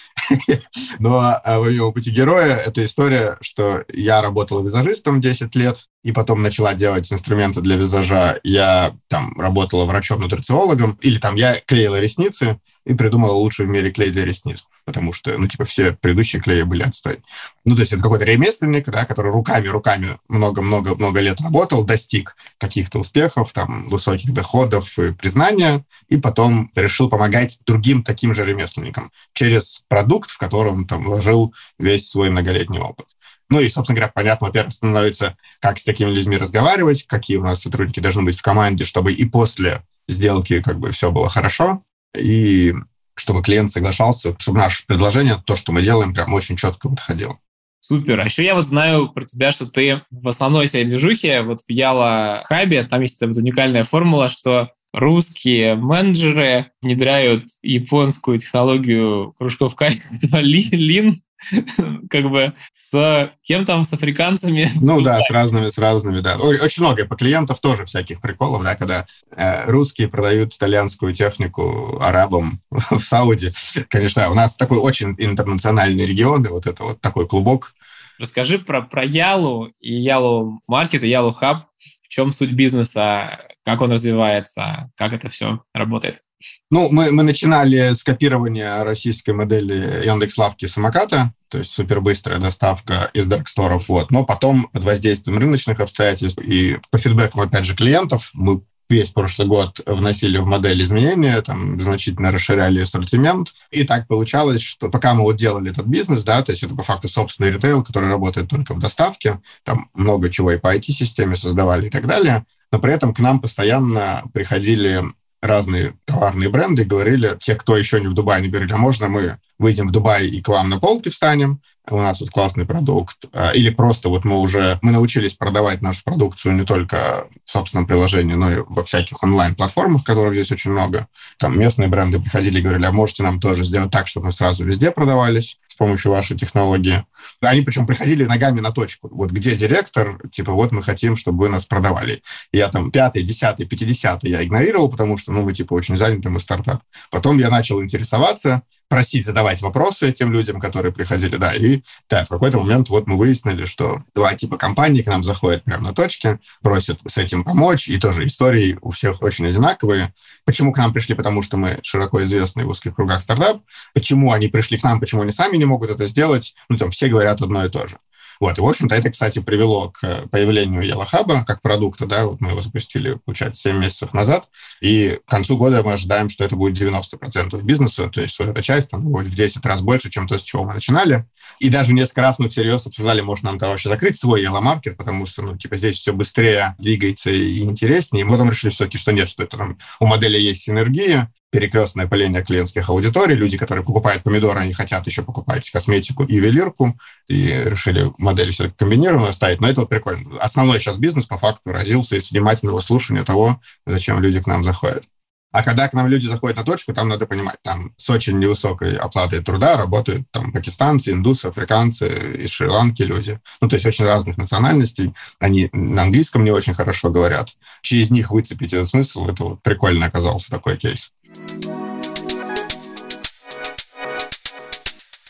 но 0.98 1.20
а, 1.20 1.58
во 1.58 1.66
время 1.66 1.90
пути 1.92 2.10
героя 2.10 2.56
это 2.56 2.82
история, 2.84 3.36
что 3.40 3.84
я 3.92 4.22
работал 4.22 4.64
визажистом 4.64 5.20
10 5.20 5.54
лет, 5.56 5.86
и 6.02 6.12
потом 6.12 6.42
начала 6.42 6.74
делать 6.74 7.12
инструменты 7.12 7.60
для 7.60 7.76
визажа. 7.76 8.40
Я 8.42 8.96
там 9.08 9.38
работала 9.38 9.84
врачом-нутрициологом, 9.84 10.98
или 11.02 11.18
там 11.18 11.34
я 11.34 11.60
клеила 11.66 12.00
ресницы, 12.00 12.60
и 12.88 12.94
придумала 12.94 13.32
лучший 13.32 13.66
в 13.66 13.68
мире 13.68 13.90
клей 13.92 14.10
для 14.10 14.24
ресниц, 14.24 14.64
потому 14.86 15.12
что, 15.12 15.36
ну, 15.36 15.46
типа, 15.46 15.66
все 15.66 15.92
предыдущие 15.92 16.40
клеи 16.40 16.62
были 16.62 16.82
отстой. 16.82 17.20
Ну, 17.66 17.74
то 17.74 17.80
есть 17.80 17.92
это 17.92 18.00
какой-то 18.02 18.24
ремесленник, 18.24 18.86
да, 18.86 19.04
который 19.04 19.30
руками-руками 19.30 20.18
много-много-много 20.28 21.20
лет 21.20 21.38
работал, 21.42 21.84
достиг 21.84 22.34
каких-то 22.56 22.98
успехов, 22.98 23.52
там, 23.52 23.86
высоких 23.88 24.32
доходов 24.32 24.98
и 24.98 25.12
признания, 25.12 25.84
и 26.08 26.16
потом 26.16 26.70
решил 26.74 27.10
помогать 27.10 27.58
другим 27.66 28.02
таким 28.02 28.32
же 28.32 28.46
ремесленникам 28.46 29.12
через 29.34 29.82
продукт, 29.88 30.30
в 30.30 30.38
котором 30.38 30.86
там 30.86 31.04
вложил 31.04 31.52
весь 31.78 32.08
свой 32.08 32.30
многолетний 32.30 32.80
опыт. 32.80 33.06
Ну 33.50 33.60
и, 33.60 33.68
собственно 33.68 33.96
говоря, 33.96 34.12
понятно, 34.14 34.46
во-первых, 34.46 34.72
становится, 34.72 35.36
как 35.60 35.78
с 35.78 35.84
такими 35.84 36.08
людьми 36.08 36.38
разговаривать, 36.38 37.04
какие 37.06 37.36
у 37.36 37.44
нас 37.44 37.60
сотрудники 37.60 38.00
должны 38.00 38.22
быть 38.22 38.38
в 38.38 38.42
команде, 38.42 38.84
чтобы 38.84 39.12
и 39.12 39.26
после 39.26 39.82
сделки 40.08 40.62
как 40.62 40.78
бы 40.78 40.90
все 40.90 41.10
было 41.10 41.28
хорошо 41.28 41.82
и 42.16 42.74
чтобы 43.14 43.42
клиент 43.42 43.70
соглашался, 43.70 44.36
чтобы 44.38 44.58
наше 44.58 44.86
предложение, 44.86 45.42
то, 45.44 45.56
что 45.56 45.72
мы 45.72 45.82
делаем, 45.82 46.14
прям 46.14 46.32
очень 46.32 46.56
четко 46.56 46.88
подходило. 46.88 47.38
Супер. 47.80 48.20
А 48.20 48.24
еще 48.24 48.44
я 48.44 48.54
вот 48.54 48.64
знаю 48.64 49.08
про 49.08 49.24
тебя, 49.24 49.50
что 49.50 49.66
ты 49.66 50.02
в 50.10 50.28
основной 50.28 50.68
своей 50.68 50.84
движухе, 50.84 51.42
вот 51.42 51.60
в 51.60 51.70
Яла 51.70 52.42
Хабе, 52.44 52.84
там 52.84 53.02
есть 53.02 53.20
вот 53.20 53.36
уникальная 53.36 53.84
формула, 53.84 54.28
что 54.28 54.70
русские 54.92 55.74
менеджеры 55.74 56.70
внедряют 56.82 57.44
японскую 57.62 58.38
технологию 58.38 59.32
кружков 59.38 59.74
качества 59.74 60.38
Лин 60.40 61.22
как 62.10 62.30
бы 62.30 62.54
с 62.72 63.32
кем 63.42 63.64
там, 63.64 63.84
с 63.84 63.92
африканцами. 63.92 64.68
Ну 64.80 65.00
да, 65.00 65.20
с 65.20 65.30
разными, 65.30 65.68
с 65.68 65.78
разными, 65.78 66.20
да. 66.20 66.36
Очень 66.36 66.82
много 66.82 67.04
по 67.04 67.16
клиентов 67.16 67.60
тоже 67.60 67.84
всяких 67.84 68.20
приколов, 68.20 68.62
да, 68.62 68.74
когда 68.74 69.06
э, 69.36 69.70
русские 69.70 70.08
продают 70.08 70.54
итальянскую 70.54 71.12
технику 71.12 71.98
арабам 72.00 72.60
в 72.70 73.00
Сауди. 73.00 73.52
Конечно, 73.88 74.30
у 74.30 74.34
нас 74.34 74.56
такой 74.56 74.78
очень 74.78 75.14
интернациональный 75.18 76.06
регион, 76.06 76.44
и 76.44 76.48
вот 76.48 76.66
это 76.66 76.84
вот 76.84 77.00
такой 77.00 77.26
клубок. 77.26 77.74
Расскажи 78.18 78.58
про, 78.58 78.82
про 78.82 79.04
Ялу 79.04 79.72
и 79.80 79.94
Ялу 79.94 80.60
Маркет, 80.66 81.02
и 81.02 81.08
Ялу 81.08 81.32
Хаб. 81.32 81.66
В 82.02 82.08
чем 82.08 82.32
суть 82.32 82.52
бизнеса, 82.52 83.46
как 83.64 83.80
он 83.80 83.92
развивается, 83.92 84.90
как 84.96 85.12
это 85.12 85.28
все 85.28 85.62
работает? 85.74 86.22
Ну, 86.70 86.88
мы, 86.90 87.10
мы 87.12 87.22
начинали 87.22 87.94
с 87.94 88.02
копирования 88.02 88.82
российской 88.84 89.30
модели 89.30 90.06
Яндекс.Лавки 90.06 90.66
самоката, 90.66 91.32
то 91.48 91.58
есть 91.58 91.70
супербыстрая 91.70 92.38
доставка 92.38 93.10
из 93.14 93.26
дарксторов, 93.26 93.88
вот. 93.88 94.10
Но 94.10 94.24
потом 94.24 94.68
под 94.72 94.84
воздействием 94.84 95.38
рыночных 95.38 95.80
обстоятельств 95.80 96.40
и 96.40 96.78
по 96.90 96.98
фидбэку, 96.98 97.40
опять 97.40 97.64
же, 97.64 97.74
клиентов 97.74 98.30
мы 98.34 98.62
весь 98.90 99.10
прошлый 99.10 99.46
год 99.46 99.80
вносили 99.84 100.38
в 100.38 100.46
модель 100.46 100.82
изменения, 100.82 101.40
там 101.42 101.80
значительно 101.82 102.32
расширяли 102.32 102.80
ассортимент. 102.80 103.52
И 103.70 103.84
так 103.84 104.06
получалось, 104.08 104.62
что 104.62 104.88
пока 104.88 105.14
мы 105.14 105.22
вот 105.22 105.36
делали 105.36 105.70
этот 105.70 105.86
бизнес, 105.86 106.22
да, 106.22 106.42
то 106.42 106.52
есть 106.52 106.62
это 106.62 106.74
по 106.74 106.84
факту 106.84 107.08
собственный 107.08 107.50
ритейл, 107.50 107.84
который 107.84 108.08
работает 108.08 108.48
только 108.48 108.74
в 108.74 108.78
доставке, 108.78 109.40
там 109.62 109.90
много 109.94 110.30
чего 110.30 110.52
и 110.52 110.58
по 110.58 110.74
IT-системе 110.74 111.36
создавали 111.36 111.88
и 111.88 111.90
так 111.90 112.06
далее, 112.06 112.46
но 112.72 112.78
при 112.78 112.94
этом 112.94 113.14
к 113.14 113.18
нам 113.18 113.40
постоянно 113.40 114.24
приходили 114.32 115.04
разные 115.40 115.96
товарные 116.04 116.48
бренды 116.48 116.84
говорили, 116.84 117.36
те, 117.40 117.54
кто 117.54 117.76
еще 117.76 118.00
не 118.00 118.08
в 118.08 118.14
Дубае, 118.14 118.38
они 118.38 118.48
говорили, 118.48 118.72
а 118.72 118.76
можно 118.76 119.08
мы 119.08 119.38
выйдем 119.58 119.88
в 119.88 119.92
Дубай 119.92 120.26
и 120.26 120.40
к 120.42 120.48
вам 120.48 120.68
на 120.68 120.80
полке 120.80 121.10
встанем, 121.10 121.62
у 121.90 121.98
нас 121.98 122.20
вот 122.20 122.30
классный 122.30 122.66
продукт, 122.66 123.16
а, 123.32 123.50
или 123.50 123.70
просто 123.70 124.08
вот 124.08 124.24
мы 124.24 124.38
уже, 124.38 124.78
мы 124.82 124.92
научились 124.92 125.34
продавать 125.34 125.82
нашу 125.82 126.02
продукцию 126.04 126.54
не 126.54 126.64
только 126.64 127.28
в 127.44 127.48
собственном 127.48 127.86
приложении, 127.86 128.34
но 128.34 128.52
и 128.52 128.62
во 128.66 128.84
всяких 128.84 129.22
онлайн-платформах, 129.22 130.04
которых 130.04 130.34
здесь 130.34 130.52
очень 130.52 130.70
много. 130.70 131.08
Там 131.38 131.58
местные 131.58 131.88
бренды 131.88 132.20
приходили 132.20 132.58
и 132.58 132.62
говорили, 132.62 132.86
а 132.86 132.92
можете 132.92 133.22
нам 133.22 133.40
тоже 133.40 133.64
сделать 133.64 133.90
так, 133.90 134.06
чтобы 134.06 134.26
мы 134.26 134.32
сразу 134.32 134.64
везде 134.64 134.90
продавались 134.90 135.58
с 135.68 135.74
помощью 135.74 136.12
вашей 136.12 136.36
технологии. 136.36 137.04
Они 137.40 137.62
причем 137.62 137.86
приходили 137.86 138.24
ногами 138.24 138.60
на 138.60 138.72
точку. 138.72 139.08
Вот 139.12 139.30
где 139.30 139.56
директор, 139.56 140.18
типа, 140.30 140.52
вот 140.52 140.72
мы 140.72 140.82
хотим, 140.82 141.16
чтобы 141.16 141.44
вы 141.44 141.48
нас 141.48 141.66
продавали. 141.66 142.22
Я 142.52 142.68
там 142.68 142.90
пятый, 142.90 143.22
десятый, 143.22 143.66
пятидесятый 143.66 144.30
я 144.30 144.42
игнорировал, 144.42 144.90
потому 144.90 145.16
что, 145.16 145.32
ну, 145.32 145.42
вы, 145.42 145.52
типа, 145.52 145.74
очень 145.74 145.96
заняты, 145.96 146.30
мы 146.30 146.40
стартап. 146.40 146.82
Потом 147.10 147.38
я 147.38 147.50
начал 147.50 147.82
интересоваться, 147.82 148.62
просить 148.88 149.24
задавать 149.24 149.60
вопросы 149.62 150.12
тем 150.12 150.32
людям, 150.32 150.60
которые 150.60 150.92
приходили, 150.92 151.36
да, 151.36 151.54
и 151.54 151.82
да, 152.08 152.24
в 152.24 152.28
какой-то 152.28 152.58
момент 152.60 152.88
вот 152.88 153.06
мы 153.06 153.16
выяснили, 153.16 153.64
что 153.64 154.02
два 154.14 154.34
типа 154.34 154.56
компаний 154.56 155.02
к 155.02 155.06
нам 155.06 155.22
заходят 155.22 155.64
прямо 155.64 155.88
на 155.88 155.94
точке, 155.94 156.40
просят 156.62 157.00
с 157.06 157.18
этим 157.18 157.44
помочь, 157.44 157.88
и 157.88 157.98
тоже 157.98 158.24
истории 158.24 158.78
у 158.80 158.90
всех 158.90 159.22
очень 159.22 159.46
одинаковые. 159.46 160.14
Почему 160.44 160.72
к 160.72 160.78
нам 160.78 160.92
пришли? 160.92 161.14
Потому 161.14 161.42
что 161.42 161.56
мы 161.56 161.78
широко 161.82 162.22
известный 162.24 162.64
в 162.64 162.68
узких 162.68 162.94
кругах 162.94 163.22
стартап. 163.22 163.62
Почему 163.94 164.32
они 164.32 164.48
пришли 164.48 164.78
к 164.78 164.82
нам, 164.82 165.00
почему 165.00 165.22
они 165.22 165.30
сами 165.30 165.56
не 165.56 165.66
могут 165.66 165.90
это 165.90 166.06
сделать? 166.06 166.54
Ну, 166.68 166.76
там 166.76 166.90
все 166.90 167.08
говорят 167.08 167.42
одно 167.42 167.64
и 167.64 167.68
то 167.68 167.86
же. 167.86 167.98
Вот, 168.40 168.58
и, 168.58 168.60
в 168.60 168.66
общем-то, 168.66 168.94
это, 168.94 169.10
кстати, 169.10 169.40
привело 169.40 169.90
к 169.90 170.28
появлению 170.30 170.82
Yellow 170.82 171.44
как 171.44 171.62
продукта, 171.62 172.06
да, 172.06 172.26
вот 172.26 172.40
мы 172.40 172.50
его 172.50 172.60
запустили, 172.60 173.18
получается, 173.24 173.62
7 173.62 173.78
месяцев 173.78 174.12
назад, 174.12 174.48
и 174.80 175.18
к 175.24 175.30
концу 175.30 175.56
года 175.56 175.82
мы 175.82 175.92
ожидаем, 175.92 176.28
что 176.28 176.44
это 176.44 176.56
будет 176.56 176.80
90% 176.80 177.60
бизнеса, 177.62 178.08
то 178.08 178.20
есть 178.20 178.38
вот 178.38 178.48
эта 178.48 178.62
часть 178.62 178.90
там 178.90 179.02
будет 179.02 179.28
в 179.28 179.34
10 179.34 179.64
раз 179.64 179.80
больше, 179.80 180.10
чем 180.10 180.26
то, 180.28 180.38
с 180.38 180.42
чего 180.42 180.64
мы 180.64 180.74
начинали. 180.74 181.26
И 181.60 181.70
даже 181.70 181.92
несколько 181.92 182.20
раз 182.20 182.38
мы 182.38 182.48
всерьез 182.48 182.86
обсуждали, 182.86 183.20
может 183.20 183.44
нам 183.44 183.58
вообще 183.58 183.88
закрыть 183.88 184.18
свой 184.18 184.44
Yellow 184.44 184.58
потому 184.96 185.26
что, 185.26 185.42
ну, 185.42 185.56
типа, 185.56 185.76
здесь 185.76 185.96
все 185.96 186.12
быстрее 186.12 186.74
двигается 186.78 187.30
и 187.30 187.60
интереснее. 187.60 188.22
И 188.22 188.24
мы 188.24 188.32
потом 188.32 188.50
решили 188.50 188.70
все-таки, 188.70 188.98
что 188.98 189.12
нет, 189.12 189.28
что 189.28 189.42
это 189.42 189.56
там 189.56 189.78
у 190.00 190.06
модели 190.06 190.38
есть 190.38 190.62
синергия, 190.62 191.32
перекрестное 191.50 192.06
пыление 192.06 192.42
клиентских 192.42 192.88
аудиторий. 192.90 193.34
Люди, 193.34 193.56
которые 193.56 193.84
покупают 193.84 194.22
помидоры, 194.22 194.60
они 194.60 194.72
хотят 194.72 195.06
еще 195.06 195.22
покупать 195.22 195.68
косметику 195.70 196.24
и 196.24 196.34
ювелирку, 196.34 196.98
и 197.28 197.46
решили 197.46 198.12
модель 198.18 198.52
все 198.52 198.70
комбинированную 198.70 199.32
ставить. 199.32 199.60
Но 199.60 199.68
это 199.68 199.80
вот 199.80 199.90
прикольно. 199.90 200.38
Основной 200.38 200.78
сейчас 200.78 200.98
бизнес 200.98 201.26
по 201.26 201.38
факту 201.38 201.72
родился 201.72 202.16
из 202.16 202.30
внимательного 202.30 202.80
слушания 202.80 203.24
того, 203.24 203.60
зачем 203.86 204.20
люди 204.20 204.40
к 204.42 204.46
нам 204.46 204.64
заходят. 204.64 205.04
А 205.50 205.62
когда 205.62 205.88
к 205.88 205.94
нам 205.94 206.08
люди 206.08 206.26
заходят 206.26 206.58
на 206.58 206.64
точку, 206.64 206.92
там 206.92 207.08
надо 207.08 207.26
понимать, 207.26 207.56
там 207.62 207.94
с 207.96 208.10
очень 208.10 208.38
невысокой 208.38 208.94
оплатой 208.96 209.42
труда 209.42 209.78
работают 209.78 210.30
там 210.30 210.52
пакистанцы, 210.52 211.12
индусы, 211.12 211.46
африканцы, 211.46 212.36
из 212.42 212.50
Шри-Ланки 212.50 213.02
люди. 213.02 213.40
Ну, 213.60 213.68
то 213.68 213.76
есть 213.76 213.86
очень 213.86 214.04
разных 214.04 214.36
национальностей. 214.36 215.14
Они 215.38 215.70
на 215.72 216.02
английском 216.02 216.44
не 216.44 216.50
очень 216.50 216.74
хорошо 216.74 217.08
говорят. 217.10 217.56
Через 217.80 218.10
них 218.10 218.30
выцепить 218.30 218.74
этот 218.74 218.88
смысл, 218.88 219.26
это 219.26 219.44
вот 219.44 219.62
прикольно 219.62 220.06
оказался 220.06 220.50
такой 220.50 220.76
кейс. 220.76 221.12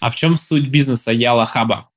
А 0.00 0.10
в 0.10 0.16
чем 0.16 0.36
суть 0.36 0.68
бизнеса 0.68 1.12
Яла 1.12 1.44
Хаба? 1.46 1.88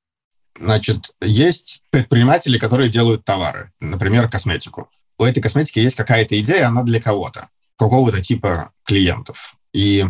Значит, 0.60 1.12
есть 1.22 1.82
предприниматели, 1.92 2.58
которые 2.58 2.90
делают 2.90 3.26
товары, 3.26 3.72
например, 3.80 4.30
косметику. 4.30 4.90
У 5.18 5.24
этой 5.24 5.42
косметики 5.42 5.80
есть 5.80 5.96
какая-то 5.96 6.40
идея, 6.40 6.68
она 6.68 6.84
для 6.84 7.02
кого-то, 7.02 7.50
какого-то 7.78 8.22
типа 8.22 8.72
клиентов. 8.86 9.56
И 9.74 10.06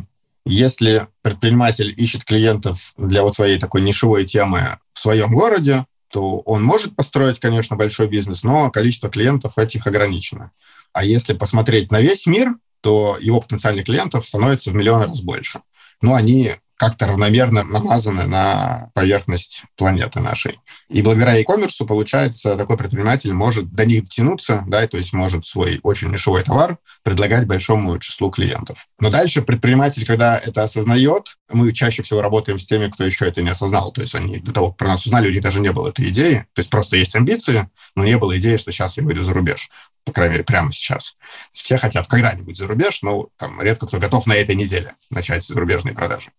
если 0.46 1.08
предприниматель 1.22 1.94
ищет 1.96 2.26
клиентов 2.26 2.94
для 2.98 3.24
вот 3.24 3.36
своей 3.36 3.60
такой 3.60 3.82
нишевой 3.82 4.26
темы 4.26 4.80
в 4.94 5.00
своем 5.00 5.34
городе, 5.34 5.86
то 6.12 6.40
он 6.40 6.64
может 6.64 6.96
построить, 6.96 7.40
конечно, 7.40 7.76
большой 7.76 8.08
бизнес, 8.08 8.44
но 8.44 8.70
количество 8.72 9.10
клиентов 9.10 9.58
этих 9.58 9.88
ограничено. 9.88 10.52
А 10.94 11.06
если 11.06 11.34
посмотреть 11.34 11.92
на 11.92 12.02
весь 12.02 12.26
мир, 12.26 12.56
то 12.82 13.18
его 13.20 13.40
потенциальных 13.42 13.86
клиентов 13.86 14.26
становится 14.26 14.72
в 14.72 14.76
миллион 14.76 15.04
раз 15.04 15.22
больше. 15.22 15.62
Но 16.02 16.16
они 16.16 16.58
как-то 16.82 17.06
равномерно 17.06 17.64
намазаны 17.64 18.26
на 18.26 18.90
поверхность 18.96 19.66
планеты 19.78 20.20
нашей. 20.20 20.60
И 20.90 21.04
благодаря 21.04 21.38
e-commerce, 21.38 21.86
получается, 21.86 22.56
такой 22.56 22.76
предприниматель 22.76 23.32
может 23.34 23.72
до 23.72 23.86
них 23.86 24.10
тянуться, 24.10 24.64
да, 24.66 24.88
то 24.88 24.98
есть 24.98 25.14
может 25.14 25.46
свой 25.46 25.80
очень 25.84 26.10
нишевой 26.10 26.42
товар 26.42 26.80
предлагать 27.04 27.46
большому 27.46 28.00
числу 28.00 28.32
клиентов. 28.32 28.88
Но 29.00 29.12
дальше 29.12 29.44
предприниматель, 29.44 30.08
когда 30.08 30.40
это 30.40 30.64
осознает, 30.64 31.38
мы 31.52 31.72
чаще 31.72 32.02
всего 32.02 32.20
работаем 32.20 32.58
с 32.58 32.66
теми, 32.66 32.90
кто 32.90 33.04
еще 33.04 33.28
это 33.28 33.44
не 33.44 33.50
осознал. 33.50 33.92
То 33.92 34.02
есть 34.02 34.16
они 34.16 34.40
до 34.40 34.52
того, 34.52 34.70
как 34.70 34.78
про 34.78 34.88
нас 34.88 35.06
узнали, 35.06 35.30
у 35.30 35.32
них 35.32 35.44
даже 35.44 35.62
не 35.62 35.72
было 35.72 35.90
этой 35.90 36.10
идеи. 36.10 36.48
То 36.56 36.62
есть 36.62 36.72
просто 36.72 36.98
есть 36.98 37.16
амбиции, 37.16 37.70
но 37.96 38.06
не 38.06 38.18
было 38.18 38.40
идеи, 38.40 38.56
что 38.56 38.72
сейчас 38.72 38.98
я 38.98 39.04
выйду 39.04 39.24
за 39.24 39.34
рубеж 39.34 39.70
по 40.04 40.14
крайней 40.14 40.34
мере, 40.34 40.44
прямо 40.44 40.72
сейчас. 40.72 41.16
Все 41.54 41.78
хотят 41.78 42.08
когда-нибудь 42.08 42.58
за 42.58 42.68
рубеж, 42.68 43.02
но 43.02 43.30
там 43.38 43.62
редко 43.62 43.88
кто 43.88 44.00
готов 44.00 44.26
на 44.28 44.34
этой 44.34 44.56
неделе 44.56 44.96
начать 45.10 45.46
зарубежные 45.46 45.94
продажи. 45.94 46.32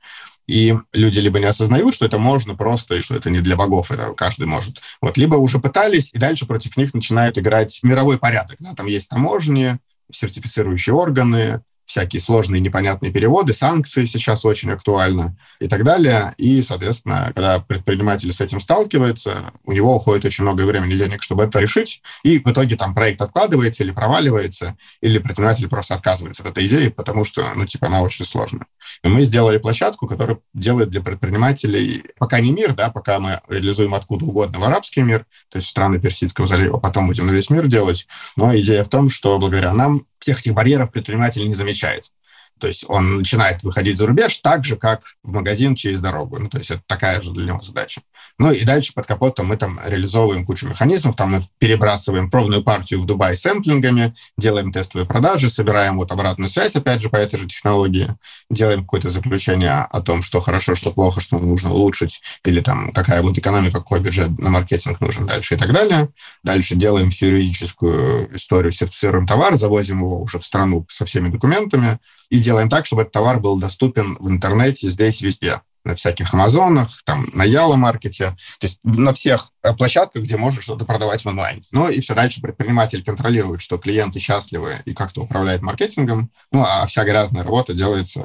И 0.46 0.74
люди 0.92 1.20
либо 1.20 1.38
не 1.38 1.46
осознают, 1.46 1.94
что 1.94 2.04
это 2.04 2.18
можно 2.18 2.56
просто, 2.56 2.96
и 2.96 3.00
что 3.00 3.14
это 3.14 3.30
не 3.30 3.40
для 3.40 3.56
богов, 3.56 3.92
это 3.92 4.12
каждый 4.14 4.46
может. 4.46 4.80
Вот, 5.00 5.16
либо 5.16 5.36
уже 5.36 5.60
пытались, 5.60 6.12
и 6.12 6.18
дальше 6.18 6.46
против 6.46 6.76
них 6.76 6.92
начинают 6.94 7.38
играть 7.38 7.78
мировой 7.82 8.18
порядок. 8.18 8.56
Да? 8.58 8.74
Там 8.74 8.86
есть 8.86 9.08
таможни, 9.08 9.78
сертифицирующие 10.10 10.94
органы, 10.94 11.62
всякие 11.92 12.20
сложные 12.20 12.60
непонятные 12.60 13.12
переводы, 13.12 13.52
санкции 13.52 14.06
сейчас 14.06 14.46
очень 14.46 14.70
актуальны 14.70 15.36
и 15.60 15.68
так 15.68 15.84
далее. 15.84 16.32
И, 16.38 16.62
соответственно, 16.62 17.32
когда 17.34 17.60
предприниматель 17.60 18.32
с 18.32 18.40
этим 18.40 18.60
сталкивается, 18.60 19.52
у 19.64 19.72
него 19.72 19.94
уходит 19.94 20.24
очень 20.24 20.44
много 20.44 20.62
времени 20.62 20.94
и 20.94 20.96
денег, 20.96 21.22
чтобы 21.22 21.44
это 21.44 21.58
решить, 21.58 22.00
и 22.22 22.38
в 22.38 22.46
итоге 22.50 22.76
там 22.76 22.94
проект 22.94 23.20
откладывается 23.20 23.84
или 23.84 23.90
проваливается, 23.90 24.78
или 25.02 25.18
предприниматель 25.18 25.68
просто 25.68 25.94
отказывается 25.94 26.42
от 26.42 26.52
этой 26.52 26.66
идеи, 26.66 26.88
потому 26.88 27.24
что, 27.24 27.52
ну, 27.54 27.66
типа, 27.66 27.88
она 27.88 28.00
очень 28.00 28.24
сложная. 28.24 28.66
И 29.04 29.08
мы 29.08 29.22
сделали 29.24 29.58
площадку, 29.58 30.06
которая 30.06 30.38
делает 30.54 30.88
для 30.88 31.02
предпринимателей, 31.02 32.04
пока 32.18 32.40
не 32.40 32.52
мир, 32.52 32.74
да, 32.74 32.88
пока 32.88 33.18
мы 33.18 33.42
реализуем 33.48 33.92
откуда 33.92 34.24
угодно 34.24 34.60
в 34.60 34.64
арабский 34.64 35.02
мир, 35.02 35.26
то 35.50 35.58
есть 35.58 35.68
страны 35.68 36.00
Персидского 36.00 36.46
залива, 36.46 36.78
потом 36.78 37.06
будем 37.06 37.26
на 37.26 37.32
весь 37.32 37.50
мир 37.50 37.66
делать, 37.66 38.06
но 38.36 38.56
идея 38.56 38.82
в 38.82 38.88
том, 38.88 39.10
что 39.10 39.38
благодаря 39.38 39.74
нам 39.74 40.06
всех 40.22 40.38
этих 40.38 40.54
барьеров 40.54 40.92
предприниматель 40.92 41.46
не 41.46 41.54
замечает. 41.81 42.11
То 42.58 42.68
есть 42.68 42.84
он 42.88 43.18
начинает 43.18 43.62
выходить 43.62 43.98
за 43.98 44.06
рубеж 44.06 44.38
так 44.38 44.64
же, 44.64 44.76
как 44.76 45.02
в 45.22 45.32
магазин 45.32 45.74
через 45.74 46.00
дорогу. 46.00 46.38
Ну, 46.38 46.48
то 46.48 46.58
есть 46.58 46.70
это 46.70 46.82
такая 46.86 47.20
же 47.20 47.32
для 47.32 47.46
него 47.46 47.60
задача. 47.60 48.02
Ну 48.38 48.50
и 48.52 48.64
дальше 48.64 48.92
под 48.94 49.06
капотом 49.06 49.46
мы 49.46 49.56
там 49.56 49.80
реализовываем 49.84 50.46
кучу 50.46 50.68
механизмов. 50.68 51.16
Там 51.16 51.32
мы 51.32 51.42
перебрасываем 51.58 52.30
пробную 52.30 52.62
партию 52.62 53.00
в 53.00 53.06
Дубай 53.06 53.36
сэмплингами, 53.36 54.14
делаем 54.38 54.72
тестовые 54.72 55.06
продажи, 55.06 55.48
собираем 55.48 55.96
вот 55.96 56.12
обратную 56.12 56.48
связь, 56.48 56.76
опять 56.76 57.00
же, 57.00 57.10
по 57.10 57.16
этой 57.16 57.36
же 57.36 57.46
технологии, 57.46 58.14
делаем 58.48 58.82
какое-то 58.82 59.10
заключение 59.10 59.86
о 59.90 60.00
том, 60.00 60.22
что 60.22 60.40
хорошо, 60.40 60.74
что 60.74 60.92
плохо, 60.92 61.20
что 61.20 61.38
нужно 61.38 61.72
улучшить, 61.72 62.20
или 62.44 62.60
там 62.60 62.92
какая 62.92 63.22
будет 63.22 63.38
экономика, 63.38 63.78
какой 63.78 64.00
бюджет 64.00 64.38
на 64.38 64.50
маркетинг 64.50 65.00
нужен 65.00 65.26
дальше 65.26 65.54
и 65.54 65.58
так 65.58 65.72
далее. 65.72 66.08
Дальше 66.42 66.74
делаем 66.76 67.10
всю 67.10 67.26
юридическую 67.26 68.34
историю, 68.34 68.72
сертифицируем 68.72 69.26
товар, 69.26 69.56
завозим 69.56 69.98
его 69.98 70.22
уже 70.22 70.38
в 70.38 70.44
страну 70.44 70.86
со 70.88 71.04
всеми 71.04 71.28
документами, 71.28 71.98
и 72.32 72.38
делаем 72.38 72.70
так, 72.70 72.86
чтобы 72.86 73.02
этот 73.02 73.12
товар 73.12 73.38
был 73.38 73.58
доступен 73.58 74.16
в 74.18 74.26
интернете 74.26 74.88
здесь 74.88 75.20
везде 75.20 75.60
на 75.84 75.94
всяких 75.94 76.32
Амазонах, 76.32 76.88
там, 77.04 77.28
на 77.34 77.42
Яло-маркете, 77.44 78.36
то 78.58 78.66
есть 78.66 78.78
на 78.84 79.12
всех 79.12 79.50
э, 79.62 79.74
площадках, 79.74 80.22
где 80.22 80.38
можно 80.38 80.62
что-то 80.62 80.86
продавать 80.86 81.22
в 81.22 81.28
онлайн. 81.28 81.62
Ну 81.72 81.90
и 81.90 82.00
все 82.00 82.14
дальше 82.14 82.40
предприниматель 82.40 83.04
контролирует, 83.04 83.60
что 83.60 83.76
клиенты 83.76 84.18
счастливы 84.18 84.80
и 84.86 84.94
как-то 84.94 85.20
управляет 85.20 85.60
маркетингом, 85.60 86.30
ну 86.50 86.64
а 86.66 86.86
вся 86.86 87.04
грязная 87.04 87.44
работа 87.44 87.74
делается 87.74 88.24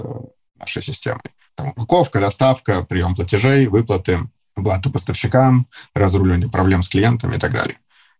нашей 0.58 0.84
системой. 0.84 1.34
Там, 1.56 1.72
упаковка, 1.72 2.22
доставка, 2.22 2.86
прием 2.86 3.13
платежей, 3.13 3.67
выплаты, 3.67 4.22
оплата 4.56 4.89
поставщикам, 4.89 5.67
разруливание 5.93 6.50
проблем 6.50 6.82
с 6.82 6.88
клиентами 6.88 7.36
и 7.36 7.39
так 7.39 7.52
далее 7.52 7.78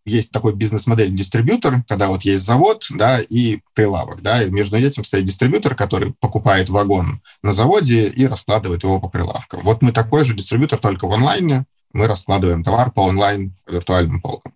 есть 0.08 0.32
такой 0.32 0.56
бизнес-модель 0.56 1.14
дистрибьютор, 1.14 1.84
когда 1.88 2.08
вот 2.08 2.24
есть 2.24 2.44
завод, 2.44 2.88
да, 2.90 3.20
и 3.22 3.60
прилавок, 3.74 4.22
да, 4.22 4.44
и 4.44 4.50
между 4.50 4.78
этим 4.78 5.04
стоит 5.04 5.26
дистрибьютор, 5.26 5.76
который 5.76 6.14
покупает 6.20 6.70
вагон 6.70 7.22
на 7.44 7.54
заводе 7.54 8.10
и 8.10 8.26
раскладывает 8.26 8.84
его 8.84 9.00
по 9.00 9.10
прилавкам. 9.10 9.64
Вот 9.64 9.82
мы 9.82 9.92
такой 9.92 10.24
же 10.24 10.34
дистрибьютор, 10.34 10.80
только 10.80 11.08
в 11.08 11.14
онлайне, 11.14 11.66
мы 11.94 12.08
раскладываем 12.08 12.64
товар 12.64 12.92
по 12.92 13.02
онлайн 13.02 13.56
виртуальным 13.68 14.22
полкам. 14.22 14.54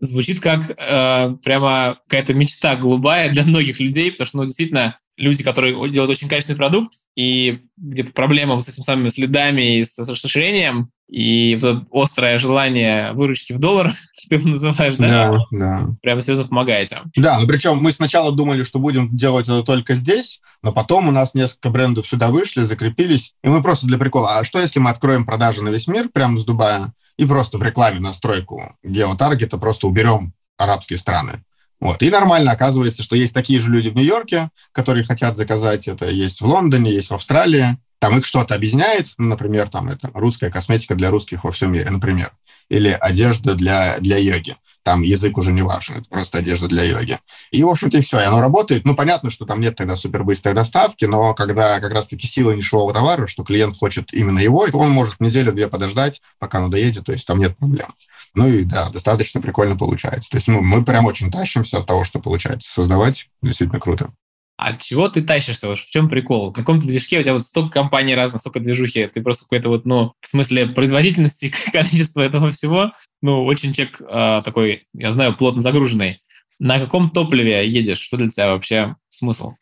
Звучит 0.00 0.40
как 0.40 0.70
э, 0.70 1.36
прямо 1.42 1.98
какая-то 2.08 2.34
мечта 2.34 2.76
голубая 2.76 3.30
для 3.30 3.44
многих 3.44 3.80
людей, 3.80 4.10
потому 4.10 4.26
что, 4.26 4.36
ну, 4.38 4.44
действительно, 4.44 4.98
люди, 5.16 5.42
которые 5.42 5.72
делают 5.90 6.10
очень 6.10 6.28
качественный 6.28 6.56
продукт, 6.56 6.94
и 7.16 7.60
где 7.76 8.04
проблема 8.04 8.60
с 8.60 8.68
этими 8.68 8.82
самыми 8.82 9.08
следами 9.08 9.78
и 9.78 9.84
с 9.84 9.98
расширением, 9.98 10.90
и 11.08 11.58
вот 11.60 11.84
острое 11.92 12.38
желание 12.38 13.12
выручки 13.12 13.52
в 13.52 13.58
доллар, 13.58 13.90
что 14.16 14.28
ты 14.30 14.34
его 14.36 14.48
называешь, 14.48 14.96
да? 14.96 15.30
Да, 15.30 15.38
да. 15.50 15.88
Прямо 16.02 16.22
серьезно 16.22 16.48
помогаете. 16.48 17.02
Да, 17.16 17.38
ну 17.38 17.46
причем 17.46 17.78
мы 17.78 17.92
сначала 17.92 18.32
думали, 18.32 18.62
что 18.62 18.78
будем 18.78 19.14
делать 19.16 19.46
это 19.46 19.62
только 19.62 19.94
здесь, 19.94 20.40
но 20.62 20.72
потом 20.72 21.08
у 21.08 21.10
нас 21.10 21.34
несколько 21.34 21.70
брендов 21.70 22.06
сюда 22.06 22.30
вышли, 22.30 22.62
закрепились, 22.62 23.34
и 23.42 23.48
мы 23.48 23.62
просто 23.62 23.86
для 23.86 23.98
прикола, 23.98 24.38
а 24.38 24.44
что 24.44 24.58
если 24.58 24.80
мы 24.80 24.90
откроем 24.90 25.24
продажи 25.26 25.62
на 25.62 25.68
весь 25.68 25.86
мир 25.86 26.08
прямо 26.12 26.38
с 26.38 26.44
Дубая 26.44 26.92
и 27.16 27.26
просто 27.26 27.58
в 27.58 27.62
рекламе 27.62 28.00
настройку 28.00 28.76
геотаргета 28.82 29.58
просто 29.58 29.86
уберем 29.86 30.32
арабские 30.56 30.96
страны? 30.96 31.44
Вот. 31.80 32.02
И 32.02 32.10
нормально 32.10 32.52
оказывается, 32.52 33.02
что 33.02 33.14
есть 33.14 33.34
такие 33.34 33.60
же 33.60 33.70
люди 33.70 33.90
в 33.90 33.94
Нью-Йорке, 33.94 34.50
которые 34.72 35.04
хотят 35.04 35.36
заказать 35.36 35.86
это, 35.86 36.08
есть 36.08 36.40
в 36.40 36.46
Лондоне, 36.46 36.92
есть 36.92 37.10
в 37.10 37.14
Австралии. 37.14 37.76
Там 38.04 38.18
их 38.18 38.26
что-то 38.26 38.54
объединяет, 38.54 39.06
ну, 39.16 39.28
например, 39.28 39.70
там 39.70 39.88
это 39.88 40.10
русская 40.12 40.50
косметика 40.50 40.94
для 40.94 41.10
русских 41.10 41.42
во 41.44 41.52
всем 41.52 41.72
мире, 41.72 41.88
например, 41.88 42.32
или 42.68 42.90
одежда 42.90 43.54
для, 43.54 43.96
для 43.98 44.18
йоги. 44.18 44.58
там 44.82 45.00
язык 45.00 45.38
уже 45.38 45.54
не 45.54 45.62
важен, 45.62 46.00
это 46.00 46.08
просто 46.10 46.36
одежда 46.36 46.68
для 46.68 46.82
йоги. 46.82 47.18
И, 47.50 47.62
в 47.62 47.68
общем-то, 47.70 47.96
и 47.96 48.02
все, 48.02 48.20
и 48.20 48.24
оно 48.24 48.42
работает. 48.42 48.84
Ну, 48.84 48.94
понятно, 48.94 49.30
что 49.30 49.46
там 49.46 49.58
нет 49.58 49.76
тогда 49.76 49.96
супербыстрой 49.96 50.52
доставки, 50.52 51.06
но 51.06 51.32
когда 51.32 51.80
как 51.80 51.92
раз-таки 51.92 52.26
сила 52.26 52.50
нишевого 52.50 52.92
товара, 52.92 53.26
что 53.26 53.42
клиент 53.42 53.78
хочет 53.78 54.12
именно 54.12 54.38
его, 54.38 54.66
он 54.74 54.90
может 54.90 55.18
неделю-две 55.20 55.68
подождать, 55.68 56.20
пока 56.38 56.58
оно 56.58 56.68
доедет, 56.68 57.06
то 57.06 57.12
есть 57.12 57.26
там 57.26 57.38
нет 57.38 57.56
проблем. 57.56 57.94
Ну 58.34 58.46
и 58.46 58.64
да, 58.64 58.90
достаточно 58.90 59.40
прикольно 59.40 59.78
получается. 59.78 60.28
То 60.28 60.36
есть 60.36 60.46
ну, 60.46 60.60
мы 60.60 60.84
прям 60.84 61.06
очень 61.06 61.30
тащимся 61.30 61.78
от 61.78 61.86
того, 61.86 62.04
что 62.04 62.20
получается 62.20 62.70
создавать. 62.70 63.30
Действительно 63.40 63.80
круто. 63.80 64.12
От 64.56 64.80
чего 64.80 65.08
ты 65.08 65.22
тащишься? 65.22 65.68
Вот 65.68 65.80
в 65.80 65.90
чем 65.90 66.08
прикол? 66.08 66.50
В 66.50 66.52
каком-то 66.52 66.86
движке 66.86 67.18
у 67.18 67.22
тебя 67.22 67.32
вот 67.32 67.42
столько 67.42 67.70
компаний 67.70 68.14
разных, 68.14 68.40
столько 68.40 68.60
движухи, 68.60 69.06
ты 69.06 69.20
просто 69.20 69.44
какой-то 69.44 69.68
вот, 69.68 69.84
ну, 69.84 70.12
в 70.20 70.28
смысле 70.28 70.68
производительности, 70.68 71.52
количества 71.72 72.22
этого 72.22 72.50
всего, 72.50 72.92
ну, 73.20 73.44
очень 73.44 73.72
человек 73.72 74.00
э, 74.00 74.42
такой, 74.44 74.86
я 74.94 75.12
знаю, 75.12 75.36
плотно 75.36 75.60
загруженный. 75.60 76.20
На 76.60 76.78
каком 76.78 77.10
топливе 77.10 77.66
едешь? 77.66 77.98
Что 77.98 78.16
для 78.16 78.28
тебя 78.28 78.52
вообще 78.52 78.94
смысл? 79.08 79.54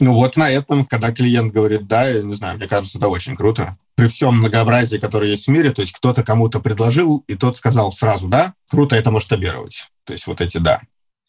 Ну 0.00 0.12
вот 0.12 0.36
на 0.36 0.50
этом, 0.50 0.84
когда 0.86 1.12
клиент 1.12 1.52
говорит 1.52 1.86
«да», 1.86 2.08
я 2.08 2.22
не 2.22 2.34
знаю, 2.34 2.56
мне 2.56 2.66
кажется, 2.66 2.98
это 2.98 3.08
очень 3.08 3.36
круто. 3.36 3.78
При 3.94 4.08
всем 4.08 4.38
многообразии, 4.38 4.96
которое 4.96 5.30
есть 5.30 5.46
в 5.46 5.50
мире, 5.50 5.70
то 5.70 5.82
есть 5.82 5.92
кто-то 5.92 6.24
кому-то 6.24 6.60
предложил, 6.60 7.24
и 7.28 7.36
тот 7.36 7.56
сказал 7.56 7.92
сразу 7.92 8.28
«да», 8.28 8.54
круто 8.68 8.96
это 8.96 9.12
масштабировать. 9.12 9.88
То 10.04 10.12
есть 10.12 10.26
вот 10.26 10.40
эти 10.40 10.58
«да». 10.58 10.80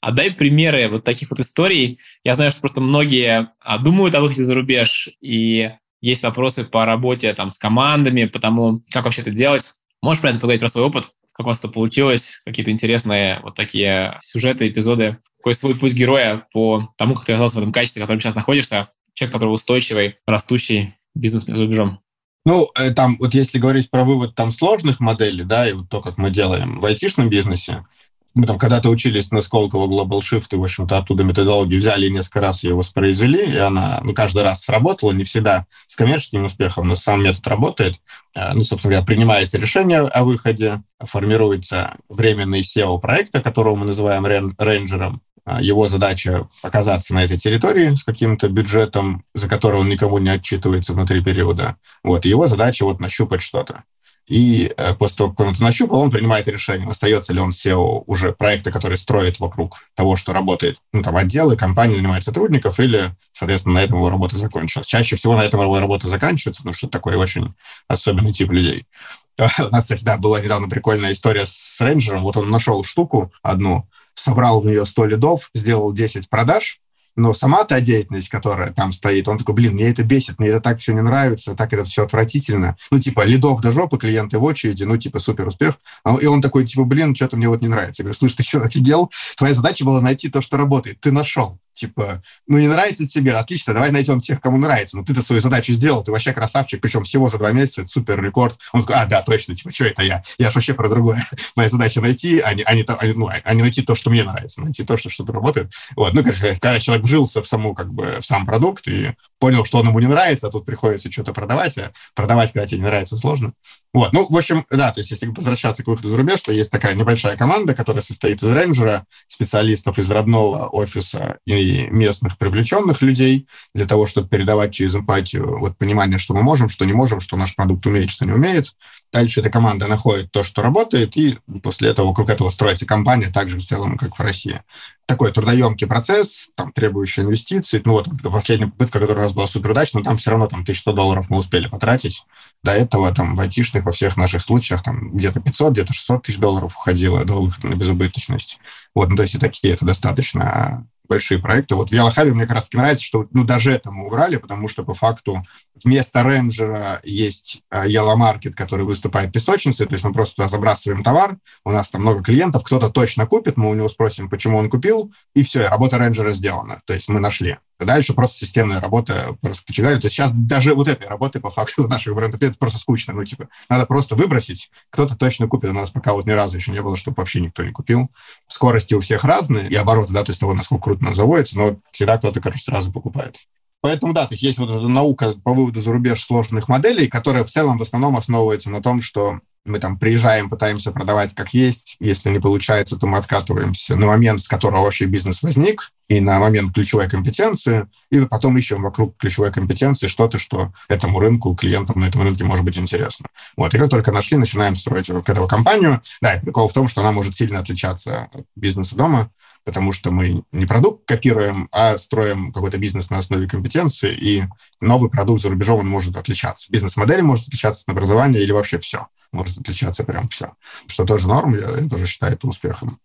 А 0.06 0.12
дай 0.12 0.30
примеры 0.30 0.88
вот 0.88 1.04
таких 1.04 1.32
вот 1.32 1.40
историй. 1.40 1.98
Я 2.24 2.36
знаю, 2.36 2.52
что 2.52 2.60
просто 2.60 2.80
многие 2.80 3.50
а, 3.60 3.80
думают 3.80 4.14
о 4.14 4.22
выходе 4.22 4.44
за 4.44 4.54
рубеж, 4.54 5.10
и 5.20 5.72
есть 6.00 6.22
вопросы 6.22 6.64
по 6.64 6.86
работе 6.86 7.34
там 7.34 7.50
с 7.50 7.58
командами, 7.58 8.26
по 8.26 8.38
тому, 8.38 8.84
как 8.92 9.06
вообще 9.06 9.22
это 9.22 9.32
делать. 9.32 9.68
Можешь 10.04 10.22
про 10.22 10.30
это 10.30 10.38
поговорить, 10.38 10.60
про 10.60 10.70
свой 10.70 10.84
опыт? 10.84 11.06
Как 11.32 11.48
у 11.48 11.50
вас 11.50 11.58
это 11.58 11.70
получилось? 11.70 12.44
Какие-то 12.46 12.70
интересные 12.70 13.40
вот 13.42 13.56
такие 13.56 14.16
сюжеты, 14.22 14.68
эпизоды? 14.68 15.18
Какой 15.40 15.56
свой 15.56 15.74
путь 15.74 15.94
героя 15.94 16.46
по 16.54 16.94
тому, 17.00 17.16
как 17.16 17.26
ты 17.26 17.34
оказался 17.34 17.56
в 17.56 17.62
этом 17.62 17.72
качестве, 17.72 18.04
в 18.04 18.06
котором 18.06 18.20
сейчас 18.20 18.36
находишься? 18.36 18.90
Человек, 19.16 19.34
который 19.34 19.54
устойчивый, 19.56 20.18
растущий 20.28 20.94
бизнес 21.16 21.46
за 21.46 21.56
рубежом. 21.56 22.00
Ну, 22.46 22.70
э, 22.78 22.92
там, 22.92 23.18
вот 23.18 23.34
если 23.34 23.58
говорить 23.58 23.90
про 23.90 24.06
вывод 24.06 24.36
там 24.36 24.52
сложных 24.52 25.00
моделей, 25.00 25.46
да, 25.46 25.68
и 25.68 25.74
вот 25.74 25.90
то, 25.90 26.00
как 26.00 26.20
мы 26.20 26.30
делаем 26.30 26.80
в 26.80 26.86
айтишном 26.86 27.28
бизнесе, 27.28 27.88
мы 28.36 28.46
там 28.46 28.58
когда-то 28.58 28.90
учились 28.90 29.32
на 29.32 29.40
Сколково 29.40 29.88
Global 29.88 30.20
Shift, 30.20 30.48
и, 30.52 30.56
в 30.58 30.64
общем-то, 30.64 30.98
оттуда 30.98 31.24
методологию 31.24 31.80
взяли 31.80 32.08
и 32.08 32.12
несколько 32.12 32.42
раз 32.42 32.64
ее 32.64 32.76
воспроизвели, 32.76 33.46
и 33.46 33.58
она, 33.58 34.02
ну, 34.04 34.14
каждый 34.14 34.44
раз 34.44 34.62
сработала, 34.62 35.14
не 35.14 35.24
всегда 35.24 35.66
с 35.88 35.96
коммерческим 35.96 36.44
успехом, 36.44 36.90
но 36.90 36.96
сам 36.96 37.24
метод 37.24 37.48
работает. 37.48 37.96
Э, 38.36 38.52
ну, 38.54 38.62
собственно 38.62 38.96
говоря, 38.96 39.06
принимается 39.06 39.58
решение 39.58 40.02
о 40.02 40.26
выходе, 40.26 40.84
формируется 41.00 41.96
временный 42.10 42.62
SEO 42.62 43.00
проекта, 43.00 43.42
которого 43.42 43.76
мы 43.76 43.86
называем 43.86 44.26
рейнджером, 44.26 45.22
э, 45.46 45.60
его 45.62 45.88
задача 45.88 46.50
оказаться 46.62 47.14
на 47.14 47.24
этой 47.24 47.38
территории 47.38 47.96
с 47.96 48.04
каким-то 48.04 48.50
бюджетом, 48.50 49.24
за 49.34 49.48
который 49.48 49.80
он 49.80 49.88
никому 49.88 50.18
не 50.18 50.30
отчитывается 50.30 50.94
внутри 50.94 51.24
периода. 51.24 51.78
Вот, 52.04 52.26
его 52.26 52.48
задача 52.48 52.84
вот 52.84 53.00
нащупать 53.00 53.42
что-то. 53.42 53.86
И 54.28 54.74
э, 54.76 54.96
после 54.96 55.18
того, 55.18 55.30
как 55.32 55.40
он 55.42 55.54
это 55.54 55.62
нащупал, 55.62 56.00
он 56.00 56.10
принимает 56.10 56.48
решение, 56.48 56.88
остается 56.88 57.32
ли 57.32 57.40
он 57.40 57.52
SEO 57.52 58.04
уже 58.08 58.34
проекта, 58.34 58.72
который 58.72 58.98
строит 58.98 59.40
вокруг 59.40 59.84
того, 59.94 60.16
что 60.16 60.34
работает, 60.34 60.78
ну, 60.94 61.04
там, 61.04 61.16
отделы, 61.16 61.56
компании 61.56 61.98
нанимает 61.98 62.24
сотрудников, 62.24 62.80
или, 62.80 63.16
соответственно, 63.34 63.76
на 63.76 63.84
этом 63.84 63.98
его 63.98 64.10
работа 64.10 64.38
закончилась. 64.38 64.88
Чаще 64.88 65.16
всего 65.16 65.36
на 65.36 65.44
этом 65.44 65.62
его 65.62 65.80
работа 65.80 66.08
заканчивается, 66.08 66.64
потому 66.64 66.74
что 66.74 66.88
такой 66.88 67.16
очень 67.16 67.54
особенный 67.88 68.34
тип 68.34 68.52
людей. 68.52 68.88
У 69.38 69.42
нас, 69.72 69.84
кстати, 69.84 70.04
да, 70.04 70.18
была 70.18 70.42
недавно 70.42 70.70
прикольная 70.70 71.12
история 71.12 71.46
с 71.46 71.80
рейнджером. 71.80 72.24
Вот 72.24 72.36
он 72.36 72.50
нашел 72.50 72.82
штуку 72.84 73.32
одну, 73.44 73.88
собрал 74.16 74.60
в 74.62 74.66
нее 74.66 74.86
100 74.86 75.06
лидов, 75.06 75.52
сделал 75.54 75.94
10 75.94 76.30
продаж, 76.30 76.80
но 77.16 77.34
сама 77.34 77.64
та 77.64 77.80
деятельность, 77.80 78.30
которая 78.30 78.72
там 78.72 78.92
стоит, 78.92 79.28
он 79.28 79.38
такой, 79.38 79.56
блин, 79.56 79.74
мне 79.74 79.90
это 79.90 80.04
бесит, 80.04 80.40
мне 80.40 80.50
это 80.50 80.60
так 80.60 80.80
все 80.80 80.94
не 80.94 81.02
нравится, 81.02 81.56
так 81.56 81.74
это 81.74 81.84
все 81.84 82.04
отвратительно. 82.04 82.76
Ну, 82.92 83.00
типа, 83.00 83.26
лидов 83.26 83.62
до 83.62 83.72
жопы, 83.72 83.98
клиенты 83.98 84.38
в 84.38 84.44
очереди, 84.44 84.84
ну, 84.84 84.98
типа, 84.98 85.20
супер 85.20 85.48
успех. 85.48 85.78
А 86.04 86.16
и 86.18 86.26
он 86.26 86.42
такой, 86.42 86.66
типа, 86.66 86.84
блин, 86.84 87.16
что-то 87.16 87.38
мне 87.38 87.48
вот 87.48 87.62
не 87.62 87.68
нравится. 87.68 88.02
Я 88.02 88.06
говорю, 88.06 88.18
слушай, 88.18 88.38
ты 88.38 88.44
что, 88.44 88.62
офигел? 88.62 89.12
Твоя 89.38 89.54
задача 89.54 89.86
была 89.86 90.02
найти 90.02 90.30
то, 90.30 90.42
что 90.42 90.58
работает. 90.58 91.00
Ты 91.00 91.12
нашел 91.12 91.60
типа, 91.76 92.24
ну, 92.48 92.58
не 92.58 92.68
нравится 92.68 93.06
тебе, 93.06 93.34
отлично, 93.34 93.74
давай 93.74 93.92
найдем 93.92 94.22
тех, 94.22 94.42
кому 94.42 94.58
нравится. 94.58 94.98
Ну, 94.98 95.04
ты-то 95.04 95.22
свою 95.22 95.42
задачу 95.42 95.74
сделал, 95.74 96.04
ты 96.04 96.12
вообще 96.12 96.34
красавчик, 96.34 96.82
причем 96.82 97.04
всего 97.04 97.28
за 97.28 97.38
два 97.38 97.52
месяца, 97.52 97.84
это 97.84 97.92
супер 97.92 98.24
рекорд. 98.24 98.58
Он 98.72 98.82
такой, 98.82 98.96
а, 98.96 99.06
да, 99.06 99.22
точно, 99.22 99.54
типа, 99.54 99.72
что 99.72 99.86
это 99.86 100.04
я? 100.04 100.24
Я 100.40 100.50
же 100.50 100.56
вообще 100.56 100.74
про 100.74 100.90
другое. 100.90 101.24
Моя 101.56 101.70
задача 101.70 102.02
найти, 102.02 102.40
а 102.40 102.54
не, 102.54 102.64
а, 102.64 102.74
не, 102.74 102.84
а, 102.88 102.98
ну, 103.14 103.28
а 103.28 103.54
не 103.54 103.62
найти 103.62 103.82
то, 103.82 103.94
что 103.94 104.10
мне 104.10 104.24
нравится, 104.24 104.62
найти 104.62 104.84
то, 104.84 104.98
что 104.98 105.10
что-то 105.10 105.34
работает. 105.34 105.72
Вот, 105.96 106.14
ну, 106.14 106.24
короче, 106.24 106.58
когда 106.60 106.80
человек 106.80 107.06
вжился 107.06 107.44
в 107.44 107.48
саму, 107.48 107.76
как 107.76 107.94
бы, 107.94 108.20
в 108.22 108.26
сам 108.26 108.46
продукт 108.46 108.88
и 108.88 109.14
понял, 109.40 109.66
что 109.66 109.80
он 109.80 109.88
ему 109.88 110.00
не 110.00 110.08
нравится, 110.08 110.48
а 110.48 110.52
тут 110.52 110.66
приходится 110.66 111.12
что-то 111.12 111.34
продавать, 111.34 111.78
а 111.78 111.92
продавать, 112.16 112.54
когда 112.54 112.68
тебе 112.68 112.80
не 112.80 112.86
нравится, 112.86 113.18
сложно. 113.18 113.54
Вот, 113.94 114.14
ну, 114.14 114.26
в 114.30 114.38
общем, 114.38 114.66
да, 114.70 114.92
то 114.92 115.00
есть 115.00 115.12
если 115.12 115.28
возвращаться 115.28 115.84
к 115.84 115.88
выходу 115.88 116.10
за 116.10 116.18
рубеж, 116.18 116.42
то 116.42 116.54
есть 116.54 116.72
такая 116.72 116.96
небольшая 116.96 117.38
команда, 117.38 117.76
которая 117.76 118.02
состоит 118.02 118.42
из 118.42 118.50
рейнджера, 118.50 119.06
специалистов 119.28 120.00
из 120.00 120.10
родного 120.10 120.68
офиса 120.68 121.38
и 121.46 121.65
местных 121.72 122.38
привлеченных 122.38 123.02
людей 123.02 123.48
для 123.74 123.86
того, 123.86 124.06
чтобы 124.06 124.28
передавать 124.28 124.74
через 124.74 124.96
эмпатию 124.96 125.60
вот 125.60 125.78
понимание, 125.78 126.18
что 126.18 126.34
мы 126.34 126.44
можем, 126.44 126.70
что 126.70 126.86
не 126.86 126.94
можем, 126.94 127.20
что 127.20 127.38
наш 127.38 127.56
продукт 127.56 127.86
умеет, 127.86 128.10
что 128.10 128.26
не 128.26 128.32
умеет. 128.32 128.76
Дальше 129.12 129.42
эта 129.42 129.50
команда 129.50 129.88
находит 129.88 130.32
то, 130.32 130.44
что 130.44 130.62
работает, 130.62 131.18
и 131.18 131.40
после 131.64 131.90
этого 131.90 132.08
вокруг 132.08 132.30
этого 132.30 132.50
строится 132.50 132.86
компания, 132.86 133.32
так 133.32 133.50
же 133.50 133.60
в 133.60 133.64
целом, 133.64 133.98
как 133.98 134.18
в 134.18 134.22
России 134.22 134.62
такой 135.06 135.32
трудоемкий 135.32 135.88
процесс, 135.88 136.50
там, 136.56 136.72
требующий 136.72 137.22
инвестиций. 137.22 137.82
Ну 137.86 137.94
вот 137.94 138.10
последняя 138.24 138.68
попытка, 138.68 139.00
которая 139.00 139.24
у 139.24 139.28
нас 139.28 139.34
была 139.34 139.48
супер 139.48 139.72
удачной, 139.72 140.02
но 140.02 140.10
там 140.10 140.18
все 140.18 140.32
равно 140.32 140.48
там 140.48 140.62
1100 140.62 140.94
долларов 140.94 141.30
мы 141.30 141.38
успели 141.38 141.68
потратить. 141.68 142.24
До 142.64 142.72
этого 142.72 143.14
там 143.14 143.36
в 143.36 143.40
айтишных 143.40 143.86
во 143.86 143.92
всех 143.92 144.18
наших 144.18 144.42
случаях 144.42 144.84
там 144.84 145.12
где-то 145.16 145.40
500, 145.40 145.74
где-то 145.74 145.94
600 145.94 146.24
тысяч 146.24 146.40
долларов 146.40 146.76
уходило 146.76 147.24
до 147.24 147.42
выхода 147.42 147.70
на 147.70 147.76
безубыточность. 147.76 148.60
Вот, 148.94 149.10
ну 149.10 149.16
то 149.16 149.24
есть 149.24 149.36
и 149.36 149.40
такие 149.40 149.74
это 149.74 149.86
достаточно 149.86 150.88
большие 151.08 151.40
проекты. 151.40 151.76
Вот 151.76 151.90
в 151.90 151.94
Ялахабе 151.94 152.34
мне 152.34 152.44
как 152.44 152.56
раз 152.56 152.66
таки 152.66 152.78
нравится, 152.78 153.06
что 153.06 153.28
ну, 153.32 153.44
даже 153.44 153.72
это 153.72 153.92
мы 153.92 154.08
убрали, 154.08 154.38
потому 154.38 154.68
что 154.68 154.84
по 154.84 154.94
факту 154.94 155.44
вместо 155.84 156.24
рейнджера 156.24 157.02
есть 157.04 157.62
Market, 157.72 158.52
который 158.52 158.86
выступает 158.86 159.32
песочницей, 159.32 159.86
то 159.86 159.94
есть 159.94 160.04
мы 160.04 160.14
просто 160.14 160.36
туда 160.36 160.48
забрасываем 160.48 161.04
товар, 161.04 161.38
у 161.64 161.72
нас 161.72 161.90
там 161.90 162.02
много 162.02 162.24
клиентов, 162.24 162.64
кто-то 162.64 162.90
точно 162.90 163.26
купит, 163.26 163.58
мы 163.58 163.70
у 163.70 163.74
него 163.74 163.88
спросим, 163.88 164.30
почему 164.30 164.58
он 164.58 164.70
купил, 164.70 165.12
и 165.34 165.44
все, 165.44 165.68
работа 165.68 165.98
рейнджера 165.98 166.32
сделана, 166.32 166.82
то 166.86 166.94
есть 166.94 167.10
мы 167.10 167.20
нашли. 167.20 167.58
Дальше 167.80 168.14
просто 168.14 168.38
системная 168.38 168.80
работа 168.80 169.38
раскочегарию. 169.42 170.00
То 170.00 170.06
есть 170.06 170.16
сейчас 170.16 170.32
даже 170.34 170.74
вот 170.74 170.88
этой 170.88 171.08
работы 171.08 171.40
по 171.40 171.52
факту 171.52 171.88
наших 171.88 172.16
брендов 172.16 172.42
это 172.42 172.56
просто 172.58 172.80
скучно. 172.80 173.14
Ну, 173.14 173.26
типа, 173.26 173.50
надо 173.70 173.86
просто 173.86 174.16
выбросить. 174.16 174.70
Кто-то 174.90 175.16
точно 175.18 175.48
купит. 175.48 175.72
У 175.72 175.74
нас 175.74 175.92
пока 175.92 176.14
вот 176.14 176.26
ни 176.26 176.32
разу 176.32 176.56
еще 176.56 176.72
не 176.72 176.82
было, 176.82 176.96
чтобы 176.96 177.16
вообще 177.18 177.42
никто 177.42 177.64
не 177.64 177.72
купил. 177.72 178.10
Скорости 178.48 178.94
у 178.94 179.02
всех 179.02 179.24
разные, 179.26 179.68
и 179.70 179.76
обороты, 179.76 180.14
да, 180.14 180.24
то 180.24 180.30
есть 180.30 180.40
того, 180.40 180.54
насколько 180.54 180.84
круто 180.84 181.04
нам 181.04 181.16
заводится, 181.16 181.58
но 181.58 181.80
всегда 181.92 182.18
кто-то, 182.18 182.40
короче, 182.40 182.62
сразу 182.64 182.92
покупает. 182.92 183.38
Поэтому, 183.86 184.14
да, 184.14 184.26
то 184.26 184.34
есть 184.34 184.42
есть 184.42 184.58
вот 184.58 184.72
эта 184.72 184.88
наука 184.88 185.36
по 185.44 185.54
выводу 185.54 185.80
за 185.80 185.92
рубеж 185.92 186.24
сложных 186.24 186.68
моделей, 186.68 187.06
которая 187.06 187.44
в 187.44 187.50
целом 187.50 187.78
в 187.78 187.84
основном 187.84 188.18
основывается 188.18 188.72
на 188.72 188.82
том, 188.82 189.00
что 189.00 189.42
мы 189.64 189.78
там 189.78 190.00
приезжаем, 190.00 190.50
пытаемся 190.50 190.92
продавать 190.92 191.36
как 191.36 191.54
есть. 191.54 191.96
Если 192.00 192.32
не 192.32 192.40
получается, 192.40 192.98
то 192.98 193.06
мы 193.06 193.20
откатываемся 193.20 193.96
на 193.96 194.08
момент, 194.08 194.42
с 194.42 194.48
которого 194.48 194.82
вообще 194.82 195.06
бизнес 195.06 195.44
возник, 195.44 195.92
и 196.08 196.20
на 196.20 196.40
момент 196.40 196.74
ключевой 196.74 197.08
компетенции, 197.08 197.86
и 198.10 198.22
потом 198.22 198.58
ищем 198.58 198.82
вокруг 198.82 199.18
ключевой 199.18 199.52
компетенции 199.52 200.08
что-то, 200.08 200.40
что 200.40 200.74
этому 200.88 201.20
рынку, 201.20 201.56
клиентам 201.56 202.00
на 202.00 202.06
этом 202.06 202.24
рынке 202.24 202.44
может 202.44 202.66
быть 202.66 202.80
интересно. 202.80 203.28
Вот, 203.56 203.72
и 203.76 203.78
как 203.78 203.92
только 203.92 204.12
нашли, 204.12 204.36
начинаем 204.36 204.76
строить 204.76 205.08
вокруг 205.10 205.30
этого 205.30 205.48
компанию. 205.48 206.02
Да, 206.22 206.34
и 206.34 206.42
прикол 206.42 206.68
в 206.68 206.74
том, 206.74 206.88
что 206.88 207.02
она 207.02 207.12
может 207.12 207.36
сильно 207.36 207.60
отличаться 207.60 208.30
от 208.34 208.46
бизнеса 208.56 208.96
дома, 208.96 209.30
потому 209.66 209.92
что 209.92 210.12
мы 210.12 210.44
не 210.52 210.66
продукт 210.66 211.08
копируем, 211.08 211.68
а 211.72 211.98
строим 211.98 212.54
какой-то 212.54 212.78
бизнес 212.78 213.10
на 213.10 213.18
основе 213.18 213.48
компетенции, 213.48 214.16
и 214.16 214.44
новый 214.80 215.10
продукт 215.10 215.42
за 215.42 215.50
рубежом 215.50 215.80
он 215.80 215.88
может 215.88 216.16
отличаться. 216.16 216.72
Бизнес-модель 216.72 217.24
может 217.24 217.48
отличаться 217.48 217.84
от 217.86 217.92
образования 217.92 218.40
или 218.40 218.52
вообще 218.52 218.80
все. 218.80 219.08
Может 219.32 219.58
отличаться 219.58 220.04
прям 220.04 220.30
все. 220.30 220.54
Что 220.88 221.04
тоже 221.04 221.28
норм, 221.28 221.56
я, 221.56 221.82
я 221.82 221.90
тоже 221.90 222.06
считаю 222.06 222.34
это 222.34 222.48
успехом. 222.48 223.00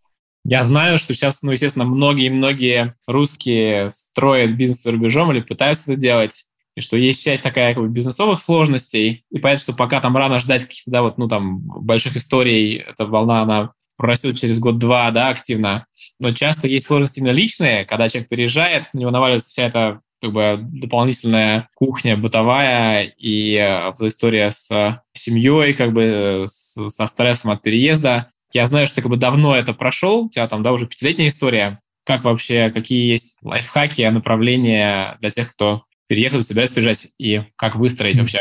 Я 0.44 0.64
знаю, 0.64 0.98
что 0.98 1.14
сейчас, 1.14 1.42
ну, 1.42 1.52
естественно, 1.52 1.84
многие-многие 1.84 2.94
русские 3.06 3.90
строят 3.90 4.54
бизнес 4.54 4.82
за 4.82 4.92
рубежом 4.92 5.32
или 5.32 5.40
пытаются 5.40 5.92
это 5.92 6.00
делать, 6.00 6.46
и 6.76 6.80
что 6.80 6.96
есть 6.96 7.22
часть 7.22 7.42
такая 7.42 7.74
как 7.74 7.82
бы, 7.82 7.88
бизнесовых 7.88 8.40
сложностей, 8.40 9.24
и 9.30 9.38
понятно, 9.38 9.62
что 9.62 9.72
пока 9.74 10.00
там 10.00 10.16
рано 10.16 10.38
ждать 10.38 10.62
каких-то, 10.62 10.90
да, 10.90 11.02
вот, 11.02 11.18
ну, 11.18 11.28
там, 11.28 11.60
больших 11.60 12.16
историй, 12.16 12.76
эта 12.76 13.06
волна, 13.06 13.42
она 13.42 13.72
прорастет 14.00 14.38
через 14.38 14.58
год-два, 14.58 15.10
да, 15.10 15.28
активно. 15.28 15.84
Но 16.18 16.32
часто 16.32 16.66
есть 16.66 16.86
сложности 16.86 17.18
именно 17.18 17.32
личные, 17.32 17.84
когда 17.84 18.08
человек 18.08 18.30
переезжает, 18.30 18.86
на 18.94 18.98
него 18.98 19.10
наваливается 19.10 19.50
вся 19.50 19.66
эта 19.66 20.00
как 20.22 20.32
бы 20.32 20.58
дополнительная 20.62 21.68
кухня 21.74 22.16
бытовая 22.16 23.12
и 23.18 23.56
э, 23.56 23.92
история 24.00 24.50
с 24.50 25.02
семьей, 25.12 25.74
как 25.74 25.92
бы 25.92 26.44
с, 26.46 26.88
со 26.88 27.06
стрессом 27.06 27.50
от 27.50 27.60
переезда. 27.60 28.30
Я 28.54 28.66
знаю, 28.66 28.86
что 28.86 28.96
ты 28.96 29.02
как 29.02 29.10
бы 29.10 29.18
давно 29.18 29.54
это 29.54 29.74
прошел, 29.74 30.24
у 30.24 30.30
тебя 30.30 30.48
там, 30.48 30.62
да, 30.62 30.72
уже 30.72 30.86
пятилетняя 30.86 31.28
история. 31.28 31.80
Как 32.06 32.24
вообще, 32.24 32.70
какие 32.70 33.10
есть 33.10 33.38
лайфхаки, 33.42 34.00
направления 34.06 35.18
для 35.20 35.28
тех, 35.30 35.50
кто 35.50 35.84
переехал, 36.08 36.40
собирается 36.40 36.76
приезжать, 36.76 37.12
и 37.18 37.42
как 37.56 37.76
выстроить 37.76 38.18
вообще 38.18 38.40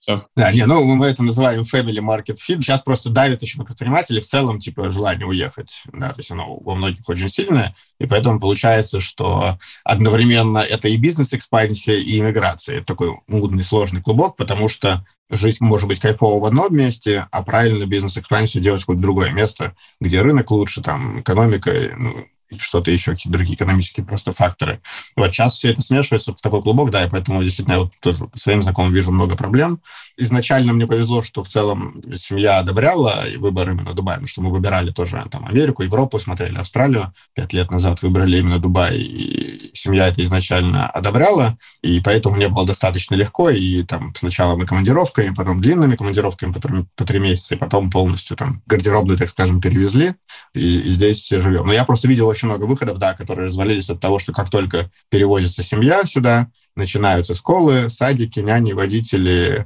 все. 0.00 0.26
Да, 0.34 0.50
не, 0.50 0.64
ну 0.64 0.82
мы 0.84 1.06
это 1.06 1.22
называем 1.22 1.62
family 1.62 1.98
market 1.98 2.36
fit. 2.36 2.60
Сейчас 2.60 2.82
просто 2.82 3.10
давит 3.10 3.42
еще 3.42 3.58
на 3.58 3.64
предпринимателей 3.64 4.20
в 4.20 4.24
целом, 4.24 4.58
типа, 4.58 4.90
желание 4.90 5.26
уехать. 5.26 5.82
Да, 5.92 6.10
то 6.10 6.18
есть 6.18 6.30
оно 6.32 6.56
у 6.56 6.74
многих 6.74 7.06
очень 7.08 7.28
сильное, 7.28 7.74
и 7.98 8.06
поэтому 8.06 8.40
получается, 8.40 9.00
что 9.00 9.58
одновременно 9.84 10.58
это 10.58 10.88
и 10.88 10.96
бизнес-экспансия, 10.96 12.00
и 12.00 12.18
иммиграция. 12.18 12.78
Это 12.78 12.86
такой 12.86 13.20
мудный, 13.26 13.62
сложный 13.62 14.02
клубок, 14.02 14.36
потому 14.36 14.68
что 14.68 15.04
жизнь 15.28 15.62
может 15.64 15.86
быть 15.86 16.00
кайфово 16.00 16.40
в 16.40 16.46
одном 16.46 16.74
месте, 16.74 17.28
а 17.30 17.42
правильно 17.44 17.86
бизнес-экспансию 17.86 18.62
делать 18.62 18.80
в 18.80 18.84
какое-то 18.86 19.02
другое 19.02 19.30
место, 19.30 19.76
где 20.00 20.22
рынок 20.22 20.50
лучше, 20.50 20.82
там, 20.82 21.20
экономика, 21.20 21.72
ну, 21.96 22.26
что-то 22.58 22.90
еще, 22.90 23.12
какие-то 23.12 23.36
другие 23.36 23.56
экономические 23.56 24.04
просто 24.06 24.32
факторы. 24.32 24.80
Вот 25.16 25.32
сейчас 25.32 25.54
все 25.54 25.72
это 25.72 25.80
смешивается 25.80 26.34
в 26.34 26.40
такой 26.40 26.62
клубок, 26.62 26.90
да, 26.90 27.04
и 27.04 27.10
поэтому 27.10 27.42
действительно 27.42 27.74
я 27.74 27.80
вот 27.80 27.92
тоже 28.00 28.26
по 28.26 28.38
своим 28.38 28.62
знакомым 28.62 28.92
вижу 28.92 29.12
много 29.12 29.36
проблем. 29.36 29.80
Изначально 30.16 30.72
мне 30.72 30.86
повезло, 30.86 31.22
что 31.22 31.42
в 31.42 31.48
целом 31.48 32.02
семья 32.14 32.58
одобряла 32.58 33.24
выбор 33.38 33.70
именно 33.70 33.94
Дубая, 33.94 34.16
потому 34.16 34.28
что 34.28 34.42
мы 34.42 34.50
выбирали 34.50 34.90
тоже 34.90 35.24
там 35.30 35.46
Америку, 35.46 35.82
Европу, 35.82 36.18
смотрели 36.18 36.56
Австралию. 36.56 37.12
Пять 37.34 37.52
лет 37.52 37.70
назад 37.70 38.02
выбрали 38.02 38.38
именно 38.38 38.58
Дубай, 38.58 38.98
и 38.98 39.70
семья 39.74 40.08
это 40.08 40.22
изначально 40.24 40.88
одобряла, 40.88 41.58
и 41.82 42.00
поэтому 42.00 42.36
мне 42.36 42.48
было 42.48 42.66
достаточно 42.66 43.14
легко, 43.14 43.50
и 43.50 43.82
там 43.82 44.12
сначала 44.14 44.56
мы 44.56 44.66
командировками, 44.66 45.34
потом 45.34 45.60
длинными 45.60 45.96
командировками 45.96 46.52
по 46.52 46.60
три, 46.60 46.84
по 46.96 47.04
три 47.04 47.20
месяца, 47.20 47.54
и 47.54 47.58
потом 47.58 47.90
полностью 47.90 48.36
там 48.36 48.62
гардеробную, 48.66 49.18
так 49.18 49.28
скажем, 49.28 49.60
перевезли, 49.60 50.14
и, 50.54 50.80
и 50.80 50.90
здесь 50.90 51.28
живем. 51.28 51.66
Но 51.66 51.72
я 51.72 51.84
просто 51.84 52.08
видел 52.08 52.26
очень 52.26 52.39
много 52.46 52.64
выходов, 52.64 52.98
да, 52.98 53.14
которые 53.14 53.46
развалились 53.46 53.90
от 53.90 54.00
того, 54.00 54.18
что 54.18 54.32
как 54.32 54.50
только 54.50 54.90
перевозится 55.08 55.62
семья 55.62 56.02
сюда, 56.04 56.50
начинаются 56.76 57.34
школы, 57.34 57.88
садики, 57.88 58.40
няни, 58.40 58.72
водители, 58.72 59.64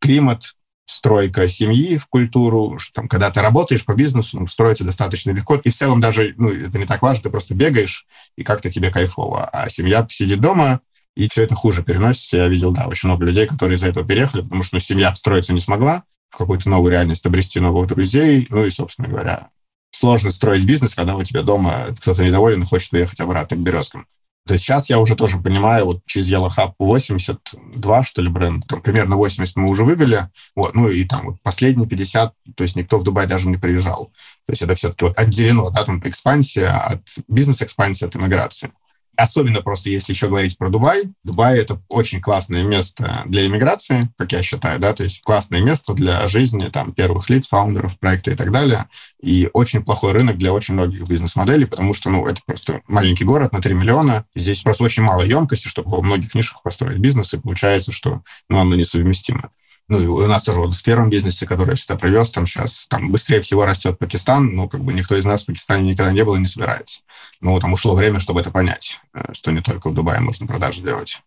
климат, 0.00 0.54
стройка 0.86 1.48
семьи 1.48 1.98
в 1.98 2.06
культуру, 2.06 2.78
что 2.78 2.94
там, 2.94 3.08
когда 3.08 3.30
ты 3.30 3.40
работаешь 3.40 3.84
по 3.84 3.94
бизнесу, 3.94 4.40
ну, 4.40 4.46
строится 4.46 4.84
достаточно 4.84 5.32
легко. 5.32 5.56
И 5.56 5.68
в 5.68 5.74
целом 5.74 6.00
даже, 6.00 6.34
ну, 6.36 6.50
это 6.50 6.78
не 6.78 6.86
так 6.86 7.02
важно, 7.02 7.24
ты 7.24 7.30
просто 7.30 7.54
бегаешь, 7.54 8.06
и 8.36 8.44
как-то 8.44 8.70
тебе 8.70 8.90
кайфово. 8.90 9.48
А 9.52 9.68
семья 9.68 10.06
сидит 10.08 10.40
дома, 10.40 10.80
и 11.16 11.28
все 11.28 11.42
это 11.42 11.54
хуже 11.54 11.82
переносится. 11.82 12.38
Я 12.38 12.48
видел, 12.48 12.72
да, 12.72 12.86
очень 12.86 13.08
много 13.08 13.24
людей, 13.24 13.46
которые 13.46 13.76
из-за 13.76 13.88
этого 13.88 14.06
переехали, 14.06 14.42
потому 14.42 14.62
что 14.62 14.76
ну, 14.76 14.80
семья 14.80 15.12
встроиться 15.12 15.52
не 15.52 15.60
смогла, 15.60 16.04
в 16.30 16.38
какую-то 16.38 16.68
новую 16.68 16.92
реальность 16.92 17.26
обрести 17.26 17.60
новых 17.60 17.88
друзей, 17.88 18.46
ну 18.50 18.64
и, 18.64 18.70
собственно 18.70 19.08
говоря, 19.08 19.48
сложно 19.96 20.30
строить 20.30 20.64
бизнес, 20.64 20.94
когда 20.94 21.16
у 21.16 21.22
тебя 21.22 21.42
дома 21.42 21.94
кто-то 21.98 22.24
недоволен 22.24 22.62
и 22.62 22.66
хочет 22.66 22.92
уехать 22.92 23.20
обратно 23.20 23.56
к 23.56 23.60
березкам. 23.60 24.06
То 24.46 24.54
есть 24.54 24.64
сейчас 24.64 24.88
я 24.88 25.00
уже 25.00 25.16
тоже 25.16 25.38
понимаю, 25.38 25.86
вот 25.86 26.02
через 26.06 26.30
Yellow 26.30 26.50
Hub 26.56 26.74
82, 26.78 28.04
что 28.04 28.22
ли, 28.22 28.28
бренд, 28.28 28.64
там 28.68 28.80
примерно 28.80 29.16
80 29.16 29.56
мы 29.56 29.68
уже 29.68 29.84
вывели, 29.84 30.30
вот, 30.54 30.74
ну 30.74 30.88
и 30.88 31.04
там 31.04 31.26
вот 31.26 31.42
последние 31.42 31.88
50, 31.88 32.32
то 32.54 32.62
есть 32.62 32.76
никто 32.76 32.98
в 32.98 33.02
Дубай 33.02 33.26
даже 33.26 33.48
не 33.48 33.56
приезжал. 33.56 34.12
То 34.46 34.52
есть 34.52 34.62
это 34.62 34.74
все-таки 34.74 35.06
вот 35.06 35.18
отделено, 35.18 35.70
да, 35.70 35.84
там 35.84 36.00
экспансия 36.04 36.68
от 36.68 37.02
бизнес-экспансия 37.26 38.06
от 38.06 38.14
иммиграции. 38.14 38.70
Особенно 39.16 39.62
просто 39.62 39.90
если 39.90 40.12
еще 40.12 40.28
говорить 40.28 40.58
про 40.58 40.70
Дубай. 40.70 41.12
Дубай— 41.24 41.58
это 41.60 41.80
очень 41.88 42.20
классное 42.20 42.62
место 42.62 43.22
для 43.26 43.46
иммиграции, 43.46 44.10
как 44.18 44.32
я 44.32 44.42
считаю, 44.42 44.78
да, 44.78 44.92
то 44.92 45.02
есть 45.02 45.22
классное 45.22 45.62
место 45.62 45.94
для 45.94 46.26
жизни 46.26 46.68
там 46.68 46.92
первых 46.92 47.30
лиц, 47.30 47.48
фаундеров 47.48 47.98
проекта 47.98 48.32
и 48.32 48.34
так 48.34 48.52
далее. 48.52 48.88
И 49.22 49.48
очень 49.52 49.82
плохой 49.84 50.12
рынок 50.12 50.38
для 50.38 50.52
очень 50.52 50.74
многих 50.74 51.06
бизнес-моделей, 51.08 51.66
потому 51.66 51.94
что, 51.94 52.10
ну, 52.10 52.26
это 52.26 52.40
просто 52.46 52.82
маленький 52.86 53.24
город 53.24 53.52
на 53.52 53.60
3 53.60 53.74
миллиона. 53.74 54.26
Здесь 54.34 54.62
просто 54.62 54.84
очень 54.84 55.02
мало 55.02 55.22
емкости, 55.22 55.68
чтобы 55.68 55.90
во 55.90 56.02
многих 56.02 56.34
нишах 56.34 56.62
построить 56.62 56.98
бизнес, 56.98 57.32
и 57.34 57.38
получается, 57.38 57.92
что, 57.92 58.22
ну, 58.48 58.58
оно 58.58 58.74
несовместимо. 58.74 59.50
Ну, 59.88 60.00
и 60.00 60.06
у 60.06 60.26
нас 60.26 60.42
тоже 60.42 60.60
вот 60.60 60.74
в 60.74 60.82
первом 60.82 61.10
бизнесе, 61.10 61.46
который 61.46 61.70
я 61.70 61.76
сюда 61.76 61.96
привез, 61.96 62.30
там 62.30 62.44
сейчас 62.44 62.86
там 62.88 63.12
быстрее 63.12 63.40
всего 63.40 63.64
растет 63.64 63.98
Пакистан, 63.98 64.54
ну, 64.54 64.68
как 64.68 64.82
бы 64.82 64.92
никто 64.92 65.16
из 65.16 65.24
нас 65.24 65.44
в 65.44 65.46
Пакистане 65.46 65.90
никогда 65.90 66.10
не 66.10 66.24
был 66.24 66.34
и 66.34 66.40
не 66.40 66.46
собирается. 66.46 67.02
Ну, 67.40 67.58
там 67.60 67.72
ушло 67.72 67.94
время, 67.94 68.18
чтобы 68.18 68.40
это 68.40 68.50
понять, 68.50 68.98
э, 69.14 69.32
что 69.32 69.52
не 69.52 69.60
только 69.60 69.88
в 69.88 69.94
Дубае 69.94 70.20
можно 70.20 70.46
продажи 70.46 70.82
делать. 70.82 71.20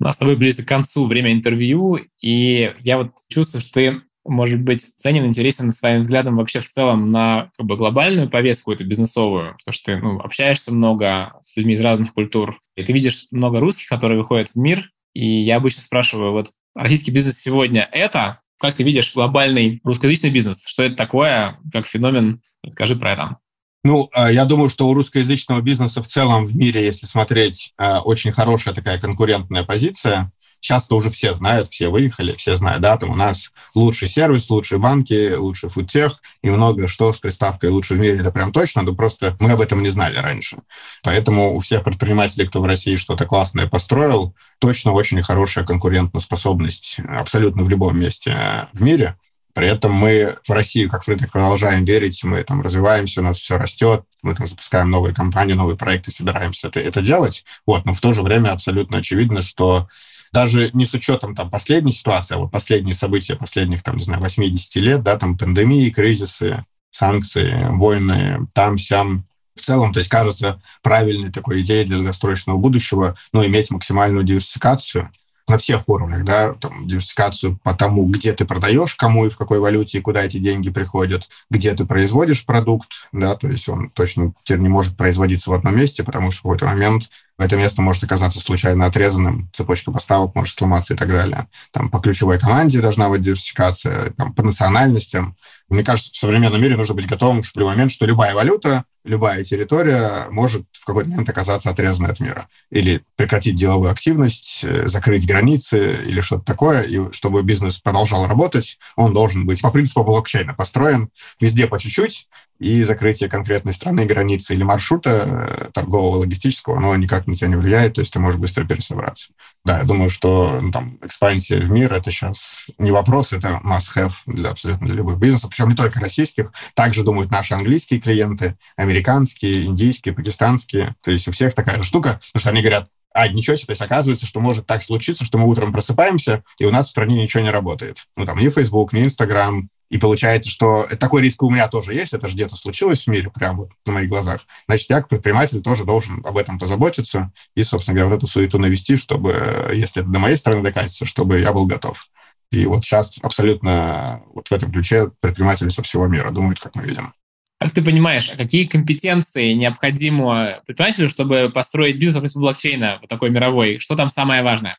У 0.00 0.04
нас 0.04 0.14
с 0.14 0.18
тобой 0.18 0.36
близко 0.36 0.64
к 0.64 0.68
концу 0.68 1.06
время 1.06 1.32
интервью, 1.32 1.98
и 2.20 2.74
я 2.80 2.96
вот 2.96 3.10
чувствую, 3.28 3.60
что 3.60 3.74
ты, 3.74 4.00
может 4.24 4.62
быть, 4.62 4.80
ценен, 4.96 5.26
интересен 5.26 5.70
своим 5.70 6.00
взглядом 6.00 6.36
вообще 6.36 6.60
в 6.60 6.68
целом 6.68 7.10
на 7.10 7.50
как 7.58 7.66
бы, 7.66 7.76
глобальную 7.76 8.30
повестку 8.30 8.72
эту 8.72 8.86
бизнесовую, 8.86 9.56
потому 9.58 9.72
что 9.72 9.84
ты 9.84 9.98
ну, 9.98 10.20
общаешься 10.20 10.72
много 10.72 11.36
с 11.42 11.56
людьми 11.58 11.74
из 11.74 11.80
разных 11.80 12.14
культур, 12.14 12.58
и 12.74 12.84
ты 12.84 12.92
видишь 12.94 13.26
много 13.32 13.60
русских, 13.60 13.88
которые 13.88 14.18
выходят 14.18 14.48
в 14.48 14.56
мир, 14.56 14.88
и 15.14 15.26
я 15.26 15.56
обычно 15.56 15.82
спрашиваю, 15.82 16.32
вот 16.32 16.52
российский 16.78 17.10
бизнес 17.10 17.38
сегодня 17.38 17.88
это, 17.92 18.40
как 18.58 18.76
ты 18.76 18.82
видишь 18.82 19.14
глобальный 19.14 19.80
русскоязычный 19.84 20.30
бизнес? 20.30 20.66
Что 20.66 20.84
это 20.84 20.96
такое, 20.96 21.58
как 21.72 21.86
феномен? 21.86 22.40
Скажи 22.70 22.96
про 22.96 23.12
это. 23.12 23.36
Ну, 23.84 24.08
а, 24.12 24.30
я 24.30 24.44
думаю, 24.44 24.68
что 24.68 24.88
у 24.88 24.94
русскоязычного 24.94 25.60
бизнеса 25.60 26.02
в 26.02 26.06
целом 26.06 26.44
в 26.44 26.56
мире, 26.56 26.84
если 26.84 27.06
смотреть, 27.06 27.72
а, 27.76 28.00
очень 28.00 28.32
хорошая 28.32 28.74
такая 28.74 29.00
конкурентная 29.00 29.64
позиция. 29.64 30.32
Часто 30.60 30.96
уже 30.96 31.08
все 31.10 31.34
знают, 31.34 31.68
все 31.68 31.88
выехали, 31.88 32.34
все 32.34 32.56
знают, 32.56 32.82
да, 32.82 32.96
там 32.96 33.10
у 33.10 33.14
нас 33.14 33.50
лучший 33.74 34.08
сервис, 34.08 34.50
лучшие 34.50 34.78
банки, 34.78 35.34
лучший 35.34 35.70
фудтех 35.70 36.20
и 36.42 36.50
много 36.50 36.88
что 36.88 37.12
с 37.12 37.20
приставкой 37.20 37.70
«лучший 37.70 37.96
в 37.96 38.00
мире» 38.00 38.18
это 38.18 38.32
прям 38.32 38.52
точно, 38.52 38.82
но 38.82 38.94
просто 38.94 39.36
мы 39.40 39.52
об 39.52 39.60
этом 39.60 39.82
не 39.82 39.88
знали 39.88 40.16
раньше. 40.16 40.58
Поэтому 41.02 41.54
у 41.54 41.58
всех 41.58 41.84
предпринимателей, 41.84 42.46
кто 42.46 42.60
в 42.60 42.66
России 42.66 42.96
что-то 42.96 43.26
классное 43.26 43.68
построил, 43.68 44.34
точно 44.58 44.92
очень 44.92 45.22
хорошая 45.22 45.64
конкурентоспособность 45.64 46.98
абсолютно 47.08 47.62
в 47.62 47.68
любом 47.68 47.98
месте 47.98 48.68
в 48.72 48.82
мире. 48.82 49.16
При 49.54 49.66
этом 49.66 49.92
мы 49.92 50.36
в 50.46 50.50
Россию, 50.52 50.88
как 50.88 51.02
в 51.02 51.08
рынок, 51.08 51.32
продолжаем 51.32 51.84
верить, 51.84 52.22
мы 52.22 52.44
там 52.44 52.62
развиваемся, 52.62 53.20
у 53.20 53.24
нас 53.24 53.38
все 53.38 53.56
растет, 53.56 54.04
мы 54.22 54.34
там 54.34 54.46
запускаем 54.46 54.88
новые 54.88 55.14
компании, 55.14 55.54
новые 55.54 55.76
проекты, 55.76 56.12
собираемся 56.12 56.68
это, 56.68 56.78
это 56.78 57.02
делать. 57.02 57.44
Вот, 57.66 57.84
но 57.84 57.92
в 57.92 58.00
то 58.00 58.12
же 58.12 58.22
время 58.22 58.52
абсолютно 58.52 58.98
очевидно, 58.98 59.40
что 59.40 59.88
даже 60.32 60.70
не 60.72 60.84
с 60.84 60.94
учетом 60.94 61.34
там 61.34 61.50
последней 61.50 61.92
ситуации, 61.92 62.34
а 62.34 62.38
вот 62.38 62.50
последние 62.50 62.94
события 62.94 63.36
последних, 63.36 63.82
там, 63.82 63.96
не 63.96 64.02
знаю, 64.02 64.20
80 64.20 64.76
лет, 64.76 65.02
да, 65.02 65.16
там 65.16 65.36
пандемии, 65.36 65.90
кризисы, 65.90 66.64
санкции, 66.90 67.68
войны, 67.70 68.46
там, 68.54 68.78
сям, 68.78 69.24
в 69.54 69.60
целом, 69.60 69.92
то 69.92 69.98
есть 69.98 70.10
кажется 70.10 70.62
правильной 70.82 71.32
такой 71.32 71.60
идеей 71.60 71.84
для 71.84 71.96
долгосрочного 71.96 72.58
будущего, 72.58 73.16
ну, 73.32 73.44
иметь 73.44 73.70
максимальную 73.70 74.24
диверсификацию, 74.24 75.10
на 75.48 75.58
всех 75.58 75.88
уровнях, 75.88 76.24
да, 76.24 76.52
там, 76.54 76.86
диверсификацию 76.86 77.58
по 77.62 77.74
тому, 77.74 78.06
где 78.06 78.32
ты 78.32 78.44
продаешь, 78.44 78.94
кому 78.94 79.26
и 79.26 79.30
в 79.30 79.36
какой 79.36 79.58
валюте, 79.58 79.98
и 79.98 80.02
куда 80.02 80.24
эти 80.24 80.38
деньги 80.38 80.70
приходят, 80.70 81.28
где 81.50 81.72
ты 81.74 81.86
производишь 81.86 82.44
продукт, 82.44 83.08
да, 83.12 83.34
то 83.34 83.48
есть 83.48 83.68
он 83.68 83.90
точно 83.90 84.32
теперь 84.42 84.60
не 84.60 84.68
может 84.68 84.96
производиться 84.96 85.50
в 85.50 85.54
одном 85.54 85.76
месте, 85.76 86.04
потому 86.04 86.30
что 86.30 86.40
в 86.40 86.42
какой-то 86.42 86.66
момент 86.66 87.10
это 87.38 87.56
место 87.56 87.82
может 87.82 88.02
оказаться 88.02 88.40
случайно 88.40 88.86
отрезанным, 88.86 89.48
цепочка 89.52 89.92
поставок 89.92 90.34
может 90.34 90.58
сломаться 90.58 90.94
и 90.94 90.96
так 90.96 91.08
далее. 91.08 91.48
Там 91.72 91.88
по 91.88 92.00
ключевой 92.00 92.38
команде 92.38 92.80
должна 92.80 93.08
быть 93.08 93.22
диверсификация, 93.22 94.10
там, 94.14 94.34
по 94.34 94.42
национальностям. 94.42 95.36
Мне 95.68 95.84
кажется, 95.84 96.10
в 96.12 96.16
современном 96.16 96.60
мире 96.60 96.76
нужно 96.76 96.94
быть 96.94 97.06
готовым 97.06 97.42
в 97.42 97.54
любой 97.54 97.74
момент, 97.74 97.92
что 97.92 98.06
любая 98.06 98.34
валюта, 98.34 98.84
любая 99.04 99.44
территория 99.44 100.26
может 100.30 100.66
в 100.72 100.84
какой-то 100.84 101.10
момент 101.10 101.28
оказаться 101.28 101.70
отрезанной 101.70 102.10
от 102.10 102.18
мира. 102.18 102.48
Или 102.70 103.04
прекратить 103.16 103.54
деловую 103.54 103.92
активность, 103.92 104.64
э, 104.64 104.88
закрыть 104.88 105.26
границы 105.26 105.92
или 106.04 106.20
что-то 106.20 106.44
такое. 106.44 106.82
И 106.82 107.12
чтобы 107.12 107.42
бизнес 107.42 107.80
продолжал 107.80 108.26
работать, 108.26 108.78
он 108.96 109.12
должен 109.12 109.46
быть 109.46 109.62
по 109.62 109.70
принципу 109.70 110.02
блокчейна 110.02 110.54
построен 110.54 111.10
везде 111.38 111.68
по 111.68 111.78
чуть-чуть, 111.78 112.26
и 112.58 112.82
закрытие 112.82 113.28
конкретной 113.28 113.72
страны, 113.72 114.04
границы 114.04 114.54
или 114.54 114.62
маршрута 114.62 115.10
э, 115.10 115.70
торгового, 115.72 116.16
логистического, 116.18 116.78
оно 116.78 116.96
никак 116.96 117.26
на 117.28 117.34
тебя 117.34 117.48
не 117.48 117.56
влияет, 117.56 117.94
то 117.94 118.00
есть 118.00 118.12
ты 118.12 118.18
можешь 118.18 118.40
быстро 118.40 118.64
пересобраться. 118.64 119.28
Да, 119.64 119.78
я 119.78 119.84
думаю, 119.84 120.08
что 120.08 120.60
ну, 120.60 120.70
там 120.70 120.98
экспансия 121.02 121.58
в 121.58 121.70
мир— 121.70 121.92
это 121.94 122.10
сейчас 122.10 122.66
не 122.78 122.90
вопрос, 122.90 123.32
это 123.32 123.60
must-have 123.64 124.12
для 124.26 124.50
абсолютно 124.50 124.86
для 124.86 124.96
любых 124.96 125.18
бизнесов, 125.18 125.50
причем 125.50 125.68
не 125.68 125.76
только 125.76 126.00
российских, 126.00 126.52
также 126.74 127.04
думают 127.04 127.30
наши 127.30 127.54
английские 127.54 128.00
клиенты, 128.00 128.56
американские, 128.76 129.66
индийские, 129.66 130.14
пакистанские, 130.14 130.94
то 131.02 131.10
есть 131.10 131.28
у 131.28 131.32
всех 131.32 131.54
такая 131.54 131.76
же 131.76 131.84
штука, 131.84 132.20
потому 132.32 132.40
что 132.40 132.50
они 132.50 132.60
говорят, 132.60 132.88
а, 133.12 133.28
ничего 133.28 133.56
себе, 133.56 133.66
то 133.66 133.72
есть 133.72 133.82
оказывается, 133.82 134.26
что 134.26 134.40
может 134.40 134.66
так 134.66 134.82
случиться, 134.82 135.24
что 135.24 135.38
мы 135.38 135.48
утром 135.48 135.72
просыпаемся, 135.72 136.44
и 136.58 136.64
у 136.64 136.70
нас 136.70 136.86
в 136.86 136.90
стране 136.90 137.20
ничего 137.20 137.42
не 137.42 137.50
работает. 137.50 138.06
Ну, 138.16 138.26
там, 138.26 138.38
ни 138.38 138.48
Facebook, 138.48 138.92
ни 138.92 139.02
Instagram, 139.02 139.70
и 139.90 139.98
получается, 139.98 140.50
что 140.50 140.86
такой 140.98 141.22
риск 141.22 141.42
у 141.42 141.50
меня 141.50 141.68
тоже 141.68 141.94
есть, 141.94 142.12
это 142.12 142.28
же 142.28 142.34
где-то 142.34 142.56
случилось 142.56 143.04
в 143.04 143.06
мире, 143.08 143.30
прямо 143.30 143.60
вот 143.60 143.70
на 143.86 143.92
моих 143.92 144.08
глазах. 144.08 144.46
Значит, 144.66 144.90
я 144.90 144.96
как 145.00 145.08
предприниматель 145.08 145.62
тоже 145.62 145.84
должен 145.84 146.24
об 146.24 146.36
этом 146.36 146.58
позаботиться 146.58 147.32
и, 147.54 147.62
собственно 147.62 147.96
говоря, 147.96 148.10
вот 148.10 148.18
эту 148.18 148.26
суету 148.26 148.58
навести, 148.58 148.96
чтобы, 148.96 149.70
если 149.74 150.02
это 150.02 150.10
до 150.10 150.18
моей 150.18 150.36
стороны 150.36 150.62
докатится, 150.62 151.06
чтобы 151.06 151.40
я 151.40 151.52
был 151.52 151.66
готов. 151.66 152.06
И 152.50 152.66
вот 152.66 152.84
сейчас 152.84 153.18
абсолютно 153.22 154.22
вот 154.34 154.48
в 154.48 154.52
этом 154.52 154.72
ключе 154.72 155.10
предприниматели 155.20 155.68
со 155.68 155.82
всего 155.82 156.06
мира 156.06 156.30
думают, 156.30 156.60
как 156.60 156.74
мы 156.74 156.84
видим. 156.84 157.12
Как 157.60 157.72
ты 157.72 157.82
понимаешь, 157.82 158.30
а 158.32 158.36
какие 158.36 158.66
компетенции 158.66 159.52
необходимы 159.52 160.60
предпринимателю, 160.66 161.08
чтобы 161.08 161.50
построить 161.52 161.98
бизнес 161.98 162.14
вокруг 162.14 162.42
блокчейна, 162.42 162.98
вот 163.00 163.08
такой 163.08 163.30
мировой? 163.30 163.80
Что 163.80 163.96
там 163.96 164.08
самое 164.08 164.42
важное? 164.42 164.78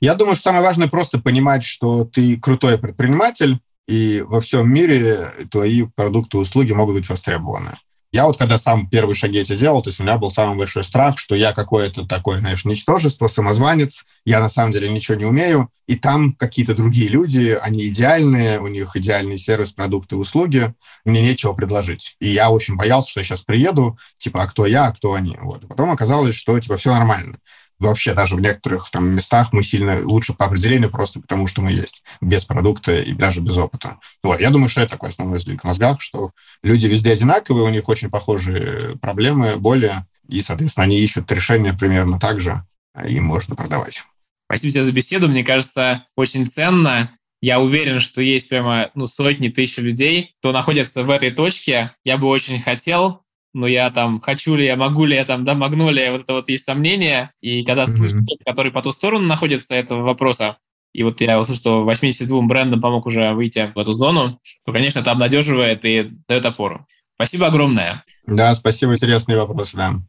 Я 0.00 0.14
думаю, 0.14 0.34
что 0.34 0.44
самое 0.44 0.64
важное 0.64 0.88
просто 0.88 1.18
понимать, 1.18 1.64
что 1.64 2.04
ты 2.04 2.38
крутой 2.38 2.78
предприниматель, 2.78 3.58
и 3.90 4.22
во 4.22 4.40
всем 4.40 4.72
мире 4.72 5.32
твои 5.50 5.82
продукты 5.82 6.36
и 6.36 6.40
услуги 6.40 6.72
могут 6.72 6.94
быть 6.94 7.08
востребованы. 7.08 7.76
Я 8.12 8.26
вот 8.26 8.38
когда 8.38 8.56
сам 8.56 8.88
первые 8.88 9.14
шаги 9.14 9.38
эти 9.38 9.56
делал, 9.56 9.82
то 9.82 9.88
есть 9.88 9.98
у 10.00 10.04
меня 10.04 10.16
был 10.16 10.30
самый 10.30 10.56
большой 10.56 10.84
страх, 10.84 11.18
что 11.18 11.34
я 11.34 11.52
какое-то 11.52 12.06
такое, 12.06 12.38
знаешь, 12.38 12.64
ничтожество, 12.64 13.26
самозванец, 13.26 14.04
я 14.24 14.40
на 14.40 14.48
самом 14.48 14.72
деле 14.72 14.88
ничего 14.88 15.16
не 15.16 15.24
умею, 15.24 15.70
и 15.86 15.96
там 15.96 16.34
какие-то 16.34 16.74
другие 16.74 17.08
люди, 17.08 17.56
они 17.60 17.86
идеальные, 17.86 18.60
у 18.60 18.68
них 18.68 18.94
идеальный 18.94 19.38
сервис, 19.38 19.72
продукты, 19.72 20.16
услуги, 20.16 20.72
мне 21.04 21.20
нечего 21.20 21.52
предложить. 21.52 22.16
И 22.20 22.28
я 22.28 22.50
очень 22.50 22.76
боялся, 22.76 23.10
что 23.10 23.20
я 23.20 23.24
сейчас 23.24 23.42
приеду, 23.42 23.98
типа, 24.18 24.42
а 24.42 24.46
кто 24.46 24.66
я, 24.66 24.86
а 24.86 24.92
кто 24.92 25.14
они. 25.14 25.36
Вот. 25.40 25.66
Потом 25.68 25.90
оказалось, 25.90 26.34
что, 26.36 26.58
типа, 26.58 26.76
все 26.76 26.92
нормально 26.92 27.38
вообще 27.80 28.14
даже 28.14 28.36
в 28.36 28.40
некоторых 28.40 28.90
там 28.90 29.10
местах 29.14 29.52
мы 29.52 29.62
сильно 29.62 30.06
лучше 30.06 30.34
по 30.34 30.44
определению 30.44 30.90
просто 30.90 31.20
потому, 31.20 31.46
что 31.46 31.62
мы 31.62 31.72
есть 31.72 32.02
без 32.20 32.44
продукта 32.44 33.00
и 33.00 33.12
даже 33.12 33.40
без 33.40 33.56
опыта. 33.56 33.98
Вот. 34.22 34.40
Я 34.40 34.50
думаю, 34.50 34.68
что 34.68 34.82
это 34.82 34.92
такой 34.92 35.08
основной 35.08 35.40
сдвиг 35.40 35.62
в 35.62 35.64
мозгах, 35.64 36.00
что 36.00 36.30
люди 36.62 36.86
везде 36.86 37.12
одинаковые, 37.12 37.64
у 37.64 37.70
них 37.70 37.88
очень 37.88 38.10
похожие 38.10 38.96
проблемы, 38.98 39.56
боли, 39.56 40.04
и, 40.28 40.42
соответственно, 40.42 40.84
они 40.84 41.00
ищут 41.00 41.32
решения 41.32 41.74
примерно 41.74 42.20
так 42.20 42.40
же, 42.40 42.64
и 43.04 43.14
им 43.14 43.24
можно 43.24 43.56
продавать. 43.56 44.04
Спасибо 44.46 44.72
тебе 44.72 44.84
за 44.84 44.92
беседу. 44.92 45.28
Мне 45.28 45.44
кажется, 45.44 46.06
очень 46.16 46.48
ценно. 46.48 47.16
Я 47.40 47.60
уверен, 47.60 48.00
что 48.00 48.20
есть 48.20 48.50
прямо 48.50 48.90
ну, 48.94 49.06
сотни 49.06 49.48
тысяч 49.48 49.78
людей, 49.78 50.34
кто 50.40 50.52
находится 50.52 51.04
в 51.04 51.10
этой 51.10 51.30
точке. 51.30 51.94
Я 52.04 52.18
бы 52.18 52.26
очень 52.26 52.60
хотел 52.60 53.22
но 53.52 53.66
я 53.66 53.90
там, 53.90 54.20
хочу 54.20 54.54
ли 54.54 54.66
я, 54.66 54.76
могу 54.76 55.04
ли 55.04 55.16
я 55.16 55.24
там, 55.24 55.44
да, 55.44 55.54
могу 55.54 55.90
ли 55.90 56.02
я, 56.02 56.12
вот 56.12 56.22
это 56.22 56.34
вот 56.34 56.48
есть 56.48 56.64
сомнение. 56.64 57.32
И 57.40 57.64
когда 57.64 57.84
mm-hmm. 57.84 57.86
слышу 57.86 58.24
который 58.46 58.72
по 58.72 58.82
ту 58.82 58.92
сторону 58.92 59.26
находится 59.26 59.74
этого 59.74 60.02
вопроса, 60.02 60.58
и 60.92 61.02
вот 61.02 61.20
я 61.20 61.40
услышал, 61.40 61.60
что 61.60 61.84
82 61.84 62.42
брендам 62.42 62.80
помог 62.80 63.06
уже 63.06 63.32
выйти 63.32 63.70
в 63.74 63.78
эту 63.78 63.94
зону, 63.96 64.40
то, 64.64 64.72
конечно, 64.72 65.00
это 65.00 65.12
обнадеживает 65.12 65.84
и 65.84 66.10
дает 66.28 66.46
опору. 66.46 66.86
Спасибо 67.14 67.46
огромное. 67.46 68.04
Да, 68.26 68.54
спасибо, 68.54 68.94
интересный 68.94 69.36
вопрос, 69.36 69.72
да. 69.72 70.00